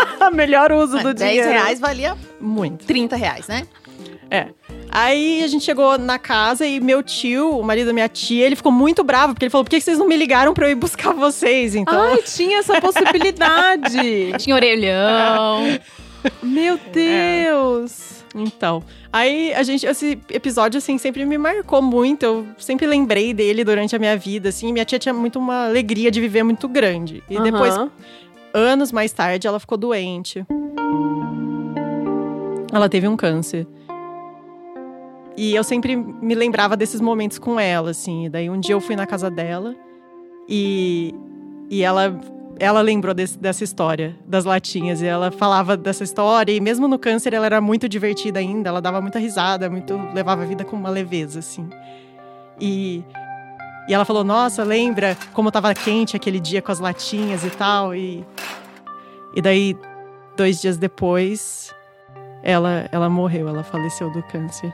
melhor 0.32 0.70
uso 0.72 0.98
do 0.98 1.14
10 1.14 1.16
dinheiro. 1.16 1.50
reais 1.50 1.80
valia 1.80 2.16
Muito. 2.40 2.84
30 2.84 3.16
reais, 3.16 3.48
né? 3.48 3.66
É. 4.30 4.48
Aí 4.90 5.42
a 5.42 5.46
gente 5.46 5.64
chegou 5.64 5.96
na 5.98 6.18
casa 6.18 6.66
e 6.66 6.78
meu 6.78 7.02
tio, 7.02 7.58
o 7.58 7.64
marido 7.64 7.86
da 7.86 7.92
minha 7.92 8.08
tia, 8.08 8.44
ele 8.46 8.54
ficou 8.54 8.70
muito 8.70 9.02
bravo, 9.02 9.32
porque 9.32 9.46
ele 9.46 9.50
falou: 9.50 9.64
por 9.64 9.70
que 9.70 9.80
vocês 9.80 9.98
não 9.98 10.06
me 10.06 10.16
ligaram 10.16 10.52
pra 10.52 10.66
eu 10.66 10.72
ir 10.72 10.74
buscar 10.74 11.12
vocês? 11.12 11.74
Então. 11.74 12.00
Ai, 12.00 12.22
tinha 12.22 12.58
essa 12.58 12.78
possibilidade. 12.82 14.32
Tinha 14.38 14.54
orelhão. 14.54 15.78
Meu 16.42 16.78
Deus. 16.92 18.19
Então, 18.34 18.82
aí 19.12 19.52
a 19.54 19.62
gente, 19.62 19.84
esse 19.84 20.18
episódio, 20.30 20.78
assim, 20.78 20.98
sempre 20.98 21.24
me 21.24 21.36
marcou 21.36 21.82
muito. 21.82 22.24
Eu 22.24 22.46
sempre 22.58 22.86
lembrei 22.86 23.34
dele 23.34 23.64
durante 23.64 23.96
a 23.96 23.98
minha 23.98 24.16
vida, 24.16 24.50
assim. 24.50 24.72
Minha 24.72 24.84
tia 24.84 24.98
tinha 24.98 25.12
muito 25.12 25.38
uma 25.38 25.66
alegria 25.66 26.10
de 26.10 26.20
viver 26.20 26.42
muito 26.42 26.68
grande. 26.68 27.22
E 27.28 27.40
depois, 27.40 27.74
Aham. 27.74 27.90
anos 28.54 28.92
mais 28.92 29.12
tarde, 29.12 29.46
ela 29.46 29.58
ficou 29.58 29.76
doente. 29.76 30.46
Ela 32.72 32.88
teve 32.88 33.08
um 33.08 33.16
câncer. 33.16 33.66
E 35.36 35.54
eu 35.54 35.64
sempre 35.64 35.96
me 35.96 36.34
lembrava 36.34 36.76
desses 36.76 37.00
momentos 37.00 37.38
com 37.38 37.58
ela, 37.58 37.90
assim. 37.90 38.26
E 38.26 38.28
daí 38.28 38.48
um 38.48 38.60
dia 38.60 38.74
eu 38.74 38.80
fui 38.80 38.94
na 38.94 39.06
casa 39.06 39.30
dela 39.30 39.74
e, 40.48 41.14
e 41.68 41.82
ela, 41.82 42.18
ela 42.60 42.80
lembrou 42.82 43.14
desse- 43.14 43.38
dessa 43.38 43.64
história, 43.64 44.14
das 44.26 44.44
latinhas. 44.44 45.00
E 45.02 45.06
ela 45.06 45.30
falava 45.30 45.76
dessa 45.76 46.04
história. 46.04 46.52
E 46.52 46.60
mesmo 46.60 46.86
no 46.86 46.98
câncer, 46.98 47.32
ela 47.32 47.46
era 47.46 47.60
muito 47.60 47.88
divertida 47.88 48.38
ainda. 48.38 48.68
Ela 48.68 48.80
dava 48.80 49.00
muita 49.00 49.18
risada, 49.18 49.68
muito 49.70 49.96
levava 50.14 50.42
a 50.42 50.44
vida 50.46 50.64
com 50.64 50.76
uma 50.76 50.90
leveza, 50.90 51.38
assim. 51.38 51.68
E, 52.60 53.02
e 53.88 53.94
ela 53.94 54.04
falou: 54.04 54.22
Nossa, 54.22 54.62
lembra 54.62 55.16
como 55.32 55.50
tava 55.50 55.72
quente 55.74 56.14
aquele 56.14 56.38
dia 56.38 56.60
com 56.60 56.70
as 56.70 56.78
latinhas 56.78 57.44
e 57.44 57.50
tal? 57.50 57.94
E, 57.94 58.24
e 59.34 59.40
daí, 59.40 59.76
dois 60.36 60.60
dias 60.60 60.76
depois, 60.76 61.74
ela, 62.42 62.86
ela 62.92 63.08
morreu, 63.08 63.48
ela 63.48 63.62
faleceu 63.64 64.10
do 64.10 64.22
câncer. 64.24 64.72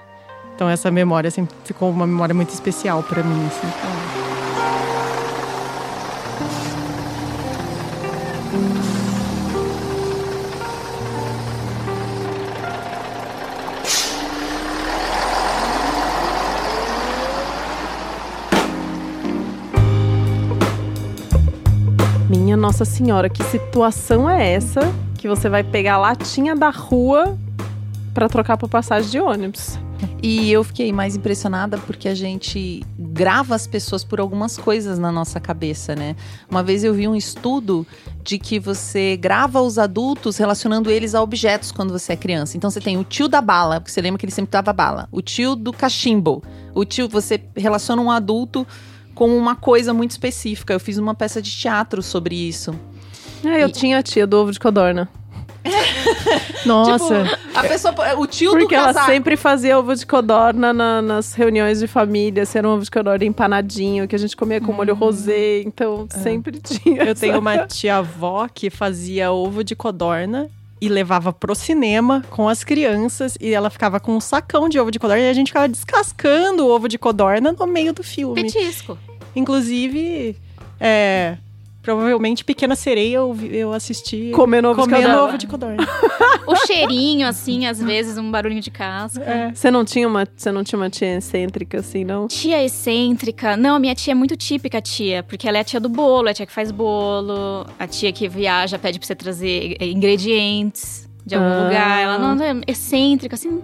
Então 0.55 0.69
essa 0.69 0.91
memória 0.91 1.31
sempre 1.31 1.55
ficou 1.65 1.91
uma 1.91 2.07
memória 2.07 2.35
muito 2.35 2.49
especial 2.51 3.03
pra 3.03 3.23
mim, 3.23 3.47
assim. 3.47 3.67
Minha 4.15 4.26
Nossa 22.77 22.85
Senhora, 22.85 23.31
que 23.31 23.43
situação 23.43 24.29
é 24.29 24.53
essa 24.53 24.81
que 25.17 25.27
você 25.27 25.49
vai 25.49 25.65
pegar 25.65 25.97
latinha 25.97 26.55
da 26.55 26.69
rua 26.69 27.39
pra 28.13 28.29
trocar 28.29 28.59
por 28.59 28.69
passagem 28.69 29.11
de 29.11 29.19
ônibus? 29.19 29.79
E 30.23 30.53
eu 30.53 30.63
fiquei 30.63 30.93
mais 30.93 31.17
impressionada 31.17 31.79
porque 31.79 32.07
a 32.07 32.15
gente 32.15 32.85
grava 32.99 33.55
as 33.55 33.67
pessoas 33.67 34.05
por 34.05 34.21
algumas 34.21 34.59
coisas 34.59 34.99
na 34.99 35.11
nossa 35.11 35.41
cabeça, 35.41 35.97
né? 35.97 36.15
Uma 36.51 36.63
vez 36.63 36.85
eu 36.85 36.93
vi 36.93 37.09
um 37.09 37.17
estudo 37.17 37.87
de 38.23 38.39
que 38.39 38.61
você 38.61 39.17
grava 39.17 39.63
os 39.63 39.79
adultos 39.79 40.37
relacionando 40.37 40.91
eles 40.91 41.15
a 41.15 41.23
objetos 41.23 41.73
quando 41.73 41.99
você 41.99 42.13
é 42.13 42.17
criança. 42.17 42.59
Então 42.59 42.69
você 42.69 42.79
tem 42.79 42.99
o 42.99 43.05
tio 43.05 43.27
da 43.27 43.41
bala, 43.41 43.81
porque 43.81 43.91
você 43.91 44.03
lembra 44.03 44.19
que 44.19 44.27
ele 44.27 44.33
sempre 44.33 44.51
dava 44.51 44.75
bala. 44.75 45.09
O 45.11 45.23
tio 45.23 45.57
do 45.57 45.73
cachimbo. 45.73 46.43
O 46.75 46.85
tio, 46.85 47.09
você 47.09 47.43
relaciona 47.57 48.03
um 48.03 48.11
adulto 48.11 48.67
com 49.17 49.37
uma 49.37 49.57
coisa 49.57 49.93
muito 49.93 50.13
específica. 50.13 50.73
Eu 50.73 50.79
fiz 50.79 50.97
uma 50.99 51.15
peça 51.15 51.43
de 51.43 51.51
teatro 51.51 52.01
sobre 52.03 52.37
isso. 52.37 52.73
É, 53.45 53.65
eu 53.65 53.69
E- 53.69 53.73
tinha 53.73 53.99
a 53.99 54.03
tia 54.03 54.25
do 54.27 54.37
ovo 54.39 54.53
de 54.53 54.61
codorna. 54.61 55.09
Nossa. 56.65 57.25
Tipo, 57.25 57.59
a 57.59 57.63
pessoa, 57.65 57.95
o 58.19 58.27
tio 58.27 58.51
Porque 58.53 58.69
do 58.69 58.75
ela 58.75 58.87
casaco. 58.95 59.07
sempre 59.07 59.37
fazia 59.37 59.79
ovo 59.79 59.95
de 59.95 60.07
codorna 60.07 60.73
na- 60.73 61.03
nas 61.03 61.35
reuniões 61.35 61.81
de 61.81 61.87
família. 61.87 62.45
Se 62.47 62.59
era 62.59 62.69
um 62.69 62.73
ovo 62.73 62.85
de 62.85 62.91
codorna 62.91 63.25
empanadinho, 63.25 64.07
que 64.07 64.15
a 64.15 64.19
gente 64.19 64.37
comia 64.37 64.61
com 64.61 64.73
molho 64.73 64.95
rosé. 64.95 65.61
Então, 65.63 66.07
sempre 66.11 66.59
tinha. 66.63 67.03
Eu 67.03 67.13
essa- 67.13 67.21
tenho 67.21 67.39
uma 67.39 67.67
tia-avó 67.67 68.49
que 68.53 68.71
fazia 68.71 69.33
ovo 69.33 69.65
de 69.65 69.75
codorna 69.75 70.49
e 70.81 70.89
levava 70.89 71.33
pro 71.33 71.55
cinema 71.55 72.23
com 72.31 72.49
as 72.49 72.63
crianças 72.63 73.37
e 73.41 73.53
ela 73.53 73.71
ficava 73.71 73.99
com 73.99 74.17
um 74.17 74.21
sacão 74.21 74.69
de 74.69 74.79
ovo 74.79 74.91
de 74.91 74.99
codorna 74.99 75.23
e 75.23 75.31
a 75.31 75.33
gente 75.33 75.49
ficava 75.49 75.69
descascando 75.69 76.67
o 76.67 76.71
ovo 76.71 76.89
de 76.89 76.99
codorna 76.99 77.53
no 77.53 77.67
meio 77.67 77.93
do 77.93 78.03
filme. 78.03 78.43
Petisco. 78.43 78.99
Inclusive, 79.35 80.37
é, 80.81 81.39
provavelmente 81.87 82.45
Pequena 82.45 82.75
Sereia 82.75 83.15
eu, 83.19 83.37
eu 83.49 83.73
assisti 83.73 84.33
Comendo 84.35 84.69
ovo 84.69 84.83
de 84.83 84.89
comendo 84.89 85.07
codorna. 85.09 85.29
ovo 85.29 85.39
de 85.39 85.47
codorna. 85.47 85.87
O 86.49 86.55
cheirinho, 86.65 87.27
assim, 87.27 87.67
às 87.67 87.83
vezes, 87.83 88.17
um 88.19 88.31
barulhinho 88.31 88.61
de 88.63 88.71
casca. 88.71 89.21
É. 89.25 89.53
Você 89.53 89.69
não 89.69 89.85
tinha 89.85 90.07
uma, 90.07 90.25
você 90.37 90.53
não 90.53 90.63
tinha 90.63 90.79
uma 90.79 90.89
tia 90.89 91.17
excêntrica 91.17 91.81
assim, 91.81 92.05
não? 92.05 92.29
Tia 92.29 92.63
excêntrica. 92.65 93.57
Não, 93.57 93.75
a 93.75 93.79
minha 93.81 93.97
tia 93.97 94.13
é 94.13 94.15
muito 94.15 94.37
típica, 94.37 94.81
tia. 94.81 95.25
Porque 95.25 95.49
ela 95.49 95.59
é 95.59 95.63
a 95.63 95.65
tia 95.65 95.81
do 95.81 95.89
bolo, 95.89 96.29
é 96.29 96.31
a 96.31 96.35
tia 96.35 96.47
que 96.47 96.53
faz 96.53 96.71
bolo. 96.71 97.67
A 97.81 97.87
tia 97.89 98.13
que 98.13 98.29
viaja, 98.29 98.79
pede 98.79 99.01
pra 99.01 99.07
você 99.09 99.15
trazer 99.17 99.77
ingredientes 99.83 101.09
de 101.27 101.35
algum 101.35 101.49
Ah. 101.49 101.65
lugar. 101.65 102.01
Ela 102.03 102.19
não 102.19 102.45
é 102.45 102.55
excêntrica, 102.69 103.35
assim... 103.35 103.61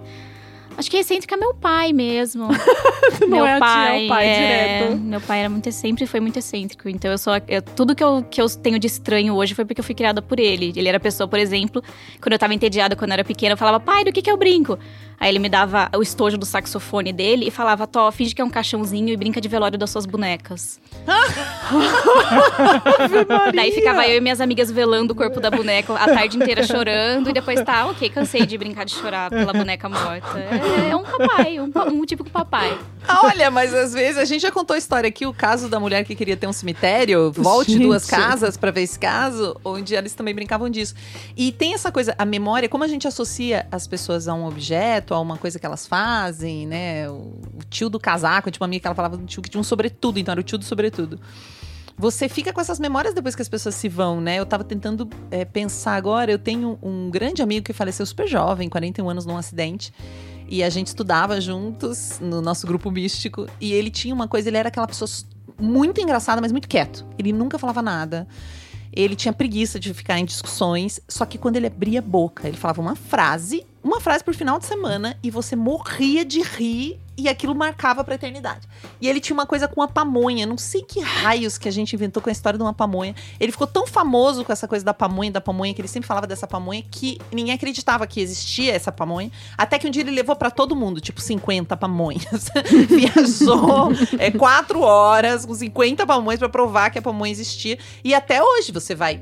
Acho 0.77 0.89
que 0.89 0.97
excêntrica 0.97 1.35
é 1.35 1.37
meu 1.37 1.53
pai 1.53 1.93
mesmo. 1.93 2.47
Não 3.21 3.27
meu 3.27 3.45
é 3.45 3.53
a 3.53 3.55
tia, 3.55 3.59
pai, 3.59 4.01
é 4.01 4.05
o 4.05 4.07
pai 4.09 4.27
é, 4.27 4.77
direto. 4.79 4.97
Meu 5.01 5.21
pai 5.21 5.39
era 5.41 5.49
muito, 5.49 5.71
sempre 5.71 6.05
foi 6.07 6.19
muito 6.19 6.37
excêntrico. 6.39 6.89
Então 6.89 7.11
eu 7.11 7.17
sou. 7.17 7.33
eu- 7.47 7.61
tudo 7.61 7.95
que 7.95 8.03
eu, 8.03 8.25
que 8.29 8.41
eu 8.41 8.49
tenho 8.49 8.79
de 8.79 8.87
estranho 8.87 9.35
hoje 9.35 9.53
foi 9.53 9.65
porque 9.65 9.79
eu 9.79 9.83
fui 9.83 9.93
criada 9.95 10.21
por 10.21 10.39
ele. 10.39 10.73
Ele 10.75 10.87
era 10.87 10.97
a 10.97 10.99
pessoa, 11.01 11.27
por 11.27 11.39
exemplo, 11.39 11.81
quando 12.21 12.33
eu 12.33 12.39
tava 12.39 12.53
entediada 12.53 12.95
quando 12.95 13.11
eu 13.11 13.13
era 13.15 13.23
pequena, 13.23 13.53
eu 13.53 13.57
falava, 13.57 13.79
pai, 13.79 14.03
do 14.03 14.11
que, 14.11 14.21
que 14.21 14.29
é 14.29 14.33
o 14.33 14.37
brinco? 14.37 14.77
Aí 15.23 15.29
ele 15.29 15.39
me 15.39 15.47
dava 15.47 15.89
o 15.95 16.01
estojo 16.01 16.37
do 16.37 16.45
saxofone 16.45 17.13
dele 17.13 17.47
e 17.47 17.51
falava, 17.51 17.87
Tó, 17.87 18.11
finge 18.11 18.35
que 18.35 18.41
é 18.41 18.43
um 18.43 18.49
caixãozinho 18.49 19.07
e 19.07 19.15
brinca 19.15 19.39
de 19.39 19.47
velório 19.47 19.77
das 19.77 19.89
suas 19.89 20.05
bonecas. 20.05 20.81
Daí 23.55 23.71
ficava 23.71 24.05
eu 24.05 24.17
e 24.17 24.19
minhas 24.19 24.41
amigas 24.41 24.69
velando 24.69 25.13
o 25.13 25.15
corpo 25.15 25.39
da 25.39 25.49
boneca 25.49 25.93
a 25.93 26.07
tarde 26.07 26.35
inteira 26.35 26.67
chorando. 26.67 27.29
E 27.29 27.33
depois, 27.33 27.61
tá, 27.63 27.85
ok, 27.85 28.09
cansei 28.09 28.45
de 28.45 28.57
brincar 28.57 28.83
de 28.83 28.93
chorar 28.95 29.29
pela 29.29 29.53
boneca 29.53 29.87
morta. 29.87 30.37
É, 30.37 30.89
é 30.89 30.95
um 30.95 31.03
papai, 31.03 31.57
um, 31.57 31.71
um 31.93 32.05
típico 32.05 32.29
papai. 32.29 32.77
Olha, 33.07 33.49
mas 33.49 33.73
às 33.73 33.93
vezes 33.93 34.17
a 34.17 34.25
gente 34.25 34.41
já 34.41 34.51
contou 34.51 34.73
a 34.73 34.77
história 34.77 35.07
aqui, 35.07 35.25
o 35.25 35.33
caso 35.33 35.69
da 35.69 35.79
mulher 35.79 36.03
que 36.03 36.15
queria 36.15 36.35
ter 36.35 36.47
um 36.47 36.53
cemitério, 36.53 37.31
volte 37.31 37.71
Gente. 37.73 37.83
duas 37.83 38.05
casas 38.05 38.57
pra 38.57 38.71
ver 38.71 38.81
esse 38.81 38.99
caso, 38.99 39.55
onde 39.63 39.95
eles 39.95 40.13
também 40.13 40.35
brincavam 40.35 40.69
disso. 40.69 40.95
E 41.35 41.51
tem 41.51 41.73
essa 41.73 41.91
coisa, 41.91 42.13
a 42.17 42.25
memória, 42.25 42.67
como 42.67 42.83
a 42.83 42.87
gente 42.87 43.07
associa 43.07 43.65
as 43.71 43.87
pessoas 43.87 44.27
a 44.27 44.33
um 44.33 44.45
objeto, 44.45 45.12
a 45.15 45.19
uma 45.19 45.37
coisa 45.37 45.59
que 45.59 45.65
elas 45.65 45.85
fazem, 45.85 46.67
né? 46.67 47.09
O, 47.09 47.41
o 47.55 47.63
tio 47.69 47.89
do 47.89 47.99
casaco, 47.99 48.49
tinha 48.51 48.61
uma 48.61 48.67
amiga 48.67 48.81
que 48.81 48.87
ela 48.87 48.95
falava 48.95 49.17
do 49.17 49.25
tio 49.25 49.41
que 49.41 49.49
tinha 49.49 49.61
um 49.61 49.63
sobretudo, 49.63 50.19
então 50.19 50.31
era 50.31 50.41
o 50.41 50.43
tio 50.43 50.57
do 50.57 50.65
sobretudo. 50.65 51.19
Você 51.97 52.27
fica 52.27 52.51
com 52.51 52.59
essas 52.59 52.79
memórias 52.79 53.13
depois 53.13 53.35
que 53.35 53.41
as 53.41 53.49
pessoas 53.49 53.75
se 53.75 53.87
vão, 53.87 54.19
né? 54.19 54.37
Eu 54.39 54.45
tava 54.45 54.63
tentando 54.63 55.07
é, 55.29 55.45
pensar 55.45 55.95
agora. 55.95 56.31
Eu 56.31 56.39
tenho 56.39 56.77
um 56.81 57.09
grande 57.09 57.41
amigo 57.41 57.65
que 57.65 57.73
faleceu 57.73 58.05
super 58.05 58.27
jovem, 58.27 58.67
41 58.67 59.09
anos, 59.09 59.25
num 59.25 59.37
acidente. 59.37 59.93
E 60.49 60.63
a 60.63 60.69
gente 60.69 60.87
estudava 60.87 61.39
juntos 61.39 62.19
no 62.19 62.41
nosso 62.41 62.65
grupo 62.65 62.89
místico. 62.89 63.47
E 63.61 63.73
ele 63.73 63.91
tinha 63.91 64.13
uma 64.13 64.27
coisa, 64.27 64.49
ele 64.49 64.57
era 64.57 64.69
aquela 64.69 64.87
pessoa 64.87 65.07
muito 65.59 66.01
engraçada, 66.01 66.41
mas 66.41 66.51
muito 66.51 66.67
quieto. 66.67 67.05
Ele 67.17 67.31
nunca 67.31 67.59
falava 67.59 67.81
nada. 67.81 68.27
Ele 68.91 69.15
tinha 69.15 69.31
preguiça 69.33 69.79
de 69.79 69.93
ficar 69.93 70.17
em 70.17 70.25
discussões. 70.25 70.99
Só 71.07 71.25
que 71.25 71.37
quando 71.37 71.57
ele 71.57 71.67
abria 71.67 71.99
a 71.99 72.01
boca, 72.01 72.47
ele 72.47 72.57
falava 72.57 72.81
uma 72.81 72.95
frase, 72.95 73.65
uma 73.83 73.99
frase 73.99 74.23
por 74.23 74.33
final 74.33 74.57
de 74.59 74.65
semana, 74.65 75.17
e 75.21 75.29
você 75.29 75.55
morria 75.55 76.23
de 76.25 76.41
rir. 76.41 76.99
E 77.15 77.29
aquilo 77.29 77.53
marcava 77.53 78.03
pra 78.03 78.15
eternidade. 78.15 78.67
E 78.99 79.07
ele 79.07 79.19
tinha 79.19 79.35
uma 79.35 79.45
coisa 79.45 79.67
com 79.67 79.83
a 79.83 79.87
pamonha. 79.87 80.47
Não 80.47 80.57
sei 80.57 80.81
que 80.81 80.99
raios 80.99 81.59
que 81.59 81.67
a 81.69 81.71
gente 81.71 81.93
inventou 81.95 82.23
com 82.23 82.27
a 82.27 82.31
história 82.31 82.57
de 82.57 82.63
uma 82.63 82.73
pamonha. 82.73 83.13
Ele 83.39 83.51
ficou 83.51 83.67
tão 83.67 83.85
famoso 83.85 84.43
com 84.43 84.51
essa 84.51 84.67
coisa 84.67 84.83
da 84.83 84.95
pamonha, 84.95 85.29
da 85.29 85.39
pamonha, 85.39 85.71
que 85.75 85.79
ele 85.81 85.87
sempre 85.87 86.07
falava 86.07 86.25
dessa 86.25 86.47
pamonha, 86.47 86.81
que 86.89 87.19
ninguém 87.31 87.53
acreditava 87.53 88.07
que 88.07 88.19
existia 88.19 88.73
essa 88.73 88.91
pamonha. 88.91 89.31
Até 89.55 89.77
que 89.77 89.85
um 89.87 89.91
dia 89.91 90.01
ele 90.01 90.09
levou 90.09 90.35
pra 90.35 90.49
todo 90.49 90.75
mundo, 90.75 90.99
tipo 90.99 91.21
50 91.21 91.77
pamonhas. 91.77 92.49
Viajou 92.89 93.91
é, 94.17 94.31
quatro 94.31 94.81
horas 94.81 95.45
com 95.45 95.53
50 95.53 96.07
pamonhas 96.07 96.39
pra 96.39 96.49
provar 96.49 96.89
que 96.89 96.97
a 96.97 97.01
pamonha 97.01 97.31
existia. 97.31 97.77
E 98.03 98.15
até 98.15 98.41
hoje 98.41 98.71
você 98.71 98.95
vai- 98.95 99.21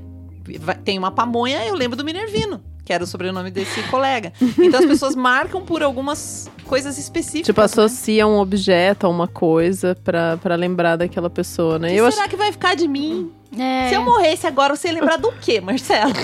Tem 0.85 0.97
uma 0.97 1.11
pamonha, 1.11 1.65
eu 1.65 1.75
lembro 1.75 1.97
do 1.97 2.05
Minervino. 2.05 2.63
Que 2.91 2.95
era 2.95 3.05
o 3.05 3.07
sobrenome 3.07 3.49
desse 3.49 3.81
colega. 3.87 4.33
Então 4.59 4.81
as 4.81 4.85
pessoas 4.85 5.15
marcam 5.15 5.61
por 5.61 5.81
algumas 5.81 6.51
coisas 6.65 6.97
específicas. 6.97 7.45
Tipo, 7.45 7.61
né? 7.61 7.65
associa 7.65 8.27
um 8.27 8.37
objeto 8.37 9.07
a 9.07 9.09
uma 9.09 9.29
coisa 9.29 9.95
pra, 10.03 10.35
pra 10.35 10.55
lembrar 10.55 10.97
daquela 10.97 11.29
pessoa, 11.29 11.79
né? 11.79 11.87
O 11.87 11.91
que 11.91 11.97
Eu 11.97 12.11
será 12.11 12.27
que 12.27 12.35
vai 12.35 12.51
ficar 12.51 12.75
de 12.75 12.89
mim? 12.89 13.31
É. 13.57 13.87
Se 13.87 13.95
eu 13.95 14.01
morresse 14.01 14.45
agora, 14.45 14.75
você 14.75 14.89
ia 14.89 14.93
lembrar 14.95 15.15
do 15.15 15.31
quê, 15.39 15.61
Marcelo? 15.61 16.11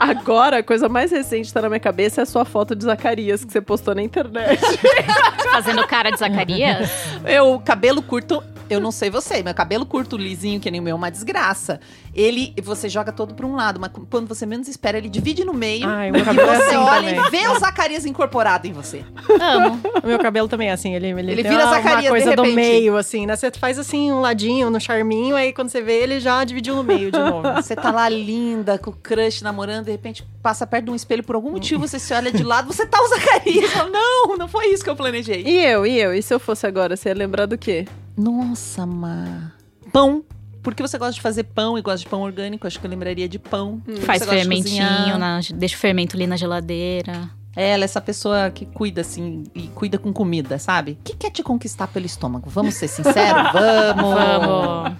Agora, 0.00 0.58
a 0.58 0.62
coisa 0.64 0.88
mais 0.88 1.12
recente 1.12 1.46
que 1.46 1.52
tá 1.52 1.62
na 1.62 1.68
minha 1.68 1.78
cabeça 1.78 2.20
é 2.20 2.24
a 2.24 2.26
sua 2.26 2.44
foto 2.44 2.74
de 2.74 2.82
Zacarias 2.82 3.44
que 3.44 3.52
você 3.52 3.60
postou 3.60 3.94
na 3.94 4.02
internet. 4.02 4.60
Fazendo 5.52 5.86
cara 5.86 6.10
de 6.10 6.18
Zacarias. 6.18 6.90
Eu, 7.24 7.60
cabelo 7.64 8.02
curto, 8.02 8.42
eu 8.68 8.80
não 8.80 8.90
sei 8.90 9.10
você, 9.10 9.42
meu 9.42 9.54
cabelo 9.54 9.84
curto, 9.84 10.16
lisinho, 10.16 10.60
que 10.60 10.70
nem 10.70 10.80
o 10.80 10.82
meu, 10.82 10.92
é 10.92 10.94
uma 10.94 11.10
desgraça. 11.10 11.80
Ele, 12.14 12.54
você 12.62 12.88
joga 12.88 13.12
todo 13.12 13.34
pra 13.34 13.46
um 13.46 13.54
lado, 13.54 13.80
mas 13.80 13.90
quando 14.10 14.26
você 14.26 14.44
menos 14.44 14.68
espera, 14.68 14.98
ele 14.98 15.08
divide 15.08 15.44
no 15.44 15.54
meio. 15.54 15.86
Ai, 15.88 16.10
e 16.10 16.22
cabelo 16.22 16.50
é 16.50 16.56
você 16.56 16.62
assim 16.64 16.76
olha 16.76 17.14
também. 17.14 17.26
e 17.26 17.30
vê 17.30 17.48
o 17.48 17.58
Zacarias 17.58 18.04
incorporado 18.06 18.66
em 18.66 18.72
você. 18.72 19.04
Amo. 19.40 19.80
O 20.02 20.06
meu 20.06 20.18
cabelo 20.18 20.48
também 20.48 20.68
é 20.68 20.72
assim, 20.72 20.94
ele, 20.94 21.08
ele, 21.08 21.32
Ele 21.32 21.42
tem 21.42 21.50
vira 21.52 21.64
uma, 21.64 21.74
Zacarias, 21.76 22.04
uma 22.04 22.10
coisa 22.10 22.30
de 22.30 22.36
do 22.36 22.44
meio, 22.46 22.96
assim, 22.96 23.26
né? 23.26 23.36
Você 23.36 23.50
faz 23.52 23.78
assim 23.78 24.12
um 24.12 24.20
ladinho 24.20 24.70
no 24.70 24.80
charminho, 24.80 25.34
aí 25.36 25.52
quando 25.52 25.68
você 25.70 25.80
vê, 25.80 26.02
ele 26.02 26.20
já 26.20 26.42
dividiu 26.44 26.76
no 26.76 26.84
meio 26.84 27.10
de 27.10 27.18
novo. 27.18 27.52
Você 27.54 27.74
tá 27.74 27.90
lá 27.90 28.08
linda, 28.08 28.78
com 28.78 28.90
o 28.90 28.94
crush, 28.94 29.42
namorando, 29.42 29.86
de 29.86 29.90
repente 29.92 30.24
passa 30.42 30.66
perto 30.66 30.86
de 30.86 30.90
um 30.90 30.94
espelho, 30.94 31.22
por 31.22 31.36
algum 31.36 31.50
motivo 31.50 31.86
você 31.86 31.98
se 31.98 32.12
olha 32.12 32.30
de 32.32 32.42
lado, 32.42 32.66
você 32.66 32.86
tá 32.86 33.00
o 33.00 33.08
Zacarias. 33.08 33.70
Não, 33.90 34.36
não 34.36 34.48
foi 34.48 34.66
isso 34.66 34.82
que 34.84 34.90
eu 34.90 34.96
planejei. 34.96 35.44
E 35.46 35.64
eu, 35.64 35.86
e 35.86 35.98
eu? 35.98 36.14
E 36.14 36.22
se 36.22 36.32
eu 36.34 36.40
fosse 36.40 36.66
agora, 36.66 36.96
você 36.96 37.08
ia 37.10 37.14
lembrar 37.14 37.46
do 37.46 37.56
quê? 37.56 37.86
Nossa, 38.16 38.86
Má. 38.86 39.52
Pão. 39.92 40.24
Porque 40.62 40.80
você 40.80 40.96
gosta 40.96 41.14
de 41.14 41.20
fazer 41.20 41.42
pão 41.44 41.76
e 41.76 41.82
gosta 41.82 41.98
de 41.98 42.06
pão 42.06 42.20
orgânico, 42.22 42.66
acho 42.68 42.78
que 42.78 42.86
eu 42.86 42.90
lembraria 42.90 43.28
de 43.28 43.36
pão. 43.38 43.80
Porque 43.84 44.00
Faz 44.02 44.24
fermentinho, 44.24 45.18
na- 45.18 45.40
deixa 45.54 45.74
o 45.74 45.78
fermento 45.78 46.16
ali 46.16 46.24
na 46.26 46.36
geladeira. 46.36 47.28
Ela 47.56 47.82
é 47.82 47.84
essa 47.84 48.00
pessoa 48.00 48.48
que 48.48 48.64
cuida, 48.64 49.00
assim, 49.00 49.42
e 49.54 49.62
cuida 49.68 49.98
com 49.98 50.12
comida, 50.12 50.58
sabe? 50.58 50.92
O 50.92 51.04
que 51.04 51.16
quer 51.16 51.30
te 51.30 51.42
conquistar 51.42 51.88
pelo 51.88 52.06
estômago? 52.06 52.48
Vamos 52.48 52.74
ser 52.76 52.86
sinceros? 52.88 53.42
Vamos! 53.52 54.14
Vamos. 54.14 54.98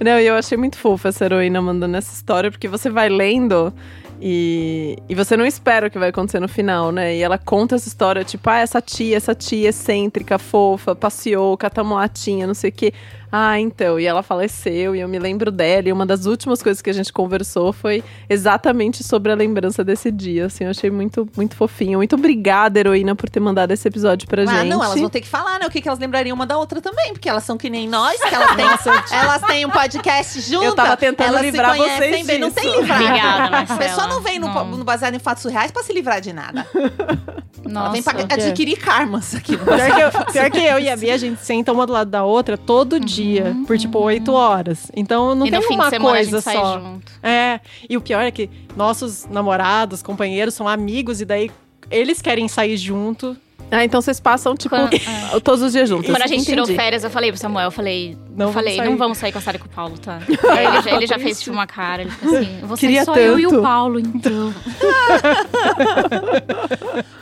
Não, 0.00 0.18
e 0.18 0.26
eu 0.26 0.34
achei 0.34 0.56
muito 0.56 0.76
fofa 0.78 1.08
essa 1.10 1.24
heroína 1.26 1.60
mandando 1.60 1.96
essa 1.96 2.12
história, 2.14 2.50
porque 2.50 2.68
você 2.68 2.88
vai 2.88 3.08
lendo 3.08 3.72
e, 4.20 4.98
e 5.08 5.14
você 5.14 5.36
não 5.36 5.46
espera 5.46 5.86
o 5.86 5.90
que 5.90 5.98
vai 5.98 6.08
acontecer 6.08 6.40
no 6.40 6.48
final, 6.48 6.90
né? 6.90 7.16
E 7.16 7.22
ela 7.22 7.38
conta 7.38 7.76
essa 7.76 7.86
história, 7.86 8.24
tipo, 8.24 8.48
ah, 8.50 8.58
essa 8.58 8.80
tia, 8.80 9.16
essa 9.16 9.34
tia 9.34 9.68
excêntrica, 9.68 10.38
fofa, 10.38 10.94
passeou, 10.94 11.56
catamoatinha, 11.56 12.46
não 12.46 12.54
sei 12.54 12.70
o 12.70 12.72
quê. 12.72 12.92
Ah, 13.30 13.60
então, 13.60 14.00
e 14.00 14.06
ela 14.06 14.22
faleceu, 14.22 14.96
e 14.96 15.00
eu 15.00 15.08
me 15.08 15.18
lembro 15.18 15.50
dela, 15.50 15.88
e 15.88 15.92
uma 15.92 16.06
das 16.06 16.24
últimas 16.26 16.62
coisas 16.62 16.80
que 16.80 16.88
a 16.88 16.92
gente 16.92 17.12
conversou 17.12 17.72
foi 17.72 18.02
exatamente 18.28 19.04
sobre 19.04 19.30
a 19.30 19.34
lembrança 19.34 19.84
desse 19.84 20.10
dia, 20.10 20.46
assim, 20.46 20.64
eu 20.64 20.70
achei 20.70 20.90
muito, 20.90 21.28
muito 21.36 21.54
fofinho. 21.54 21.98
Muito 21.98 22.14
obrigada, 22.16 22.78
heroína, 22.80 23.14
por 23.14 23.28
ter 23.28 23.40
mandado 23.40 23.70
esse 23.72 23.86
episódio 23.86 24.26
pra 24.26 24.42
Ah, 24.42 24.46
gente. 24.46 24.68
não, 24.68 24.82
elas 24.82 24.98
vão 24.98 25.10
ter 25.10 25.20
que 25.20 25.28
falar, 25.28 25.58
né? 25.60 25.66
O 25.66 25.70
que, 25.70 25.80
que 25.82 25.88
elas 25.88 25.98
lembrariam 26.00 26.34
uma 26.34 26.46
da 26.46 26.56
outra 26.56 26.80
também, 26.80 27.12
porque 27.12 27.28
elas 27.28 27.44
são 27.44 27.58
que 27.58 27.68
nem 27.68 27.86
nós, 27.88 28.18
que 28.22 28.34
elas 28.34 28.56
têm, 28.56 28.66
elas 29.18 29.42
têm 29.42 29.66
um 29.66 29.70
podcast 29.70 30.40
juntas. 30.40 30.66
Eu 30.68 30.74
tava 30.74 30.96
tentando 30.96 31.28
elas 31.28 31.42
livrar 31.42 31.72
se 31.72 31.78
conhecem 31.78 32.10
vocês 32.12 32.26
bem, 32.26 32.38
não 32.38 32.48
disso. 32.48 32.60
tem 32.60 32.80
livrado. 32.80 33.04
Obrigada, 33.04 33.44
A 33.46 33.50
Marcela. 33.50 33.78
pessoa 33.78 34.06
não 34.06 34.20
vem 34.22 34.38
no, 34.38 34.48
Não. 34.48 34.64
no 34.64 34.84
baseado 34.84 35.14
em 35.14 35.18
fatos 35.18 35.42
surreais 35.42 35.70
pra 35.70 35.82
se 35.82 35.92
livrar 35.92 36.20
de 36.20 36.32
nada. 36.32 36.66
Nossa. 37.64 37.92
vem 37.92 38.02
pra 38.02 38.20
é? 38.20 38.24
adquirir 38.34 38.76
karmas 38.78 39.34
aqui. 39.34 39.56
Pior 39.56 39.94
que, 39.94 40.00
eu, 40.00 40.24
pior 40.32 40.50
que 40.50 40.58
eu 40.58 40.78
e 40.78 40.88
a 40.88 40.96
Bia, 40.96 41.14
a 41.14 41.18
gente 41.18 41.44
senta 41.44 41.72
uma 41.72 41.86
do 41.86 41.92
lado 41.92 42.10
da 42.10 42.24
outra 42.24 42.56
todo 42.56 43.00
dia, 43.00 43.56
por 43.66 43.76
tipo 43.78 43.98
oito 44.00 44.32
horas. 44.32 44.90
Então 44.94 45.34
não 45.34 45.46
e 45.46 45.50
tem 45.50 45.60
uma 45.60 45.90
coisa 45.90 46.40
só. 46.40 46.98
É, 47.22 47.60
e 47.88 47.96
o 47.96 48.00
pior 48.00 48.22
é 48.22 48.30
que 48.30 48.48
nossos 48.76 49.26
namorados, 49.26 50.02
companheiros 50.02 50.54
são 50.54 50.68
amigos, 50.68 51.20
e 51.20 51.24
daí 51.24 51.50
eles 51.90 52.22
querem 52.22 52.48
sair 52.48 52.76
junto. 52.76 53.36
Ah, 53.70 53.84
então 53.84 54.00
vocês 54.00 54.18
passam, 54.18 54.56
tipo, 54.56 54.74
Quando- 54.74 54.90
todos 55.44 55.60
os 55.62 55.72
dias 55.72 55.86
juntos. 55.88 56.10
Quando 56.10 56.22
a 56.22 56.26
gente 56.26 56.46
tirou 56.46 56.64
Entendi. 56.64 56.78
férias, 56.78 57.04
eu 57.04 57.10
falei 57.10 57.30
pro 57.30 57.38
Samuel, 57.38 57.66
eu 57.66 57.70
falei, 57.70 58.16
Não 58.34 58.46
não, 58.46 58.52
falei, 58.52 58.76
vamos 58.76 58.84
sair. 58.86 58.90
não 58.90 58.96
vamos 58.96 59.18
sair 59.18 59.30
com 59.32 59.38
a 59.38 59.42
Sara 59.42 59.58
e 59.58 59.60
com 59.60 59.66
o 59.66 59.68
Paulo, 59.68 59.98
tá? 59.98 60.20
Aí 60.56 60.66
ele, 60.66 60.80
já, 60.82 60.90
ele 60.96 61.06
já 61.06 61.18
fez 61.18 61.38
tipo 61.38 61.52
uma 61.54 61.66
cara, 61.66 62.00
ele 62.00 62.10
ficou 62.10 62.34
assim, 62.34 62.58
eu 62.62 62.66
vou 62.66 62.76
sair 62.78 62.88
Queria 62.88 63.04
só 63.04 63.14
eu 63.16 63.38
e 63.38 63.42
tanto. 63.42 63.58
o 63.58 63.62
Paulo, 63.62 64.00
então. 64.00 64.54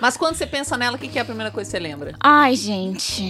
Mas 0.01 0.17
quando 0.17 0.35
você 0.37 0.47
pensa 0.47 0.77
nela, 0.77 0.97
o 0.97 0.99
que, 0.99 1.09
que 1.09 1.19
é 1.19 1.23
a 1.23 1.25
primeira 1.25 1.51
coisa 1.51 1.71
que 1.71 1.77
você 1.77 1.83
lembra? 1.83 2.15
Ai, 2.21 2.55
gente. 2.55 3.23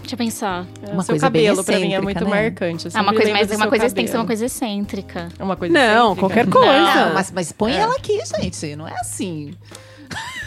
Deixa 0.00 0.14
eu 0.14 0.18
pensar. 0.18 0.66
Uma 0.92 1.02
Seu 1.02 1.12
coisa 1.14 1.26
cabelo, 1.26 1.64
pra 1.64 1.78
mim, 1.78 1.94
é 1.94 2.00
muito 2.00 2.24
né? 2.24 2.30
marcante. 2.30 2.86
Eu 2.86 2.92
É 2.94 3.00
uma 3.00 3.14
coisa, 3.14 3.32
mas 3.32 3.50
é 3.50 3.56
uma 3.56 3.68
coisa, 3.68 3.84
tem 3.90 4.04
que 4.04 4.10
ser 4.10 4.16
cabelo. 4.16 4.22
uma 4.22 4.26
coisa 4.26 4.46
excêntrica. 4.46 5.28
É 5.38 5.42
uma 5.44 5.56
coisa 5.56 5.72
Não, 5.72 6.12
excêntrica. 6.12 6.20
qualquer 6.20 6.46
coisa. 6.48 7.06
Não, 7.06 7.14
mas, 7.14 7.30
mas 7.32 7.52
põe 7.52 7.72
É. 7.72 7.76
ela 7.78 7.94
aqui, 7.96 8.18
gente. 8.40 8.76
Não 8.76 8.86
é 8.88 8.94
assim. 9.00 9.54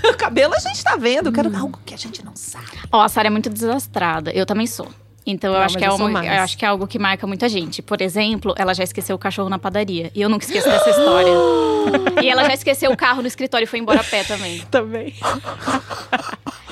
o 0.12 0.18
cabelo 0.18 0.54
a 0.54 0.60
gente 0.60 0.84
tá 0.84 0.96
vendo. 0.96 1.28
Eu 1.28 1.34
quero 1.34 1.56
algo 1.56 1.80
que 1.86 1.94
a 1.94 1.98
gente 1.98 2.24
não 2.24 2.36
sabe. 2.36 2.66
Ó, 2.92 3.02
a 3.02 3.10
Sara 3.10 3.28
é 3.28 3.32
muito 3.32 3.50
desastrada. 3.50 4.32
Eu 4.32 4.46
também 4.46 4.68
sou. 4.68 4.90
Então 5.26 5.52
eu 5.52 5.58
Não, 5.60 5.66
acho 5.66 5.78
que 5.78 5.84
é 5.84 5.88
eu 5.88 5.96
uma, 5.96 6.26
eu 6.26 6.42
acho 6.42 6.58
que 6.58 6.64
é 6.64 6.68
algo 6.68 6.86
que 6.86 7.00
marca 7.00 7.26
muita 7.26 7.50
gente. 7.50 7.82
Por 7.82 8.02
exemplo, 8.02 8.54
ela 8.58 8.74
já 8.74 8.84
esqueceu 8.84 9.16
o 9.16 9.20
cachorro 9.20 9.50
na 9.50 9.58
padaria. 9.58 10.12
E 10.14 10.22
eu 10.22 10.30
nunca 10.30 10.46
esqueço 10.46 10.70
dessa 10.70 10.90
história. 10.90 11.32
e 12.22 12.30
ela 12.30 12.44
já 12.44 12.54
esqueceu 12.54 12.92
o 12.92 12.98
carro 12.98 13.22
no 13.22 13.28
escritório 13.28 13.64
e 13.66 13.68
foi 13.68 13.80
embora 13.80 14.02
a 14.02 14.04
pé 14.04 14.24
também. 14.24 14.62
Também. 14.70 15.14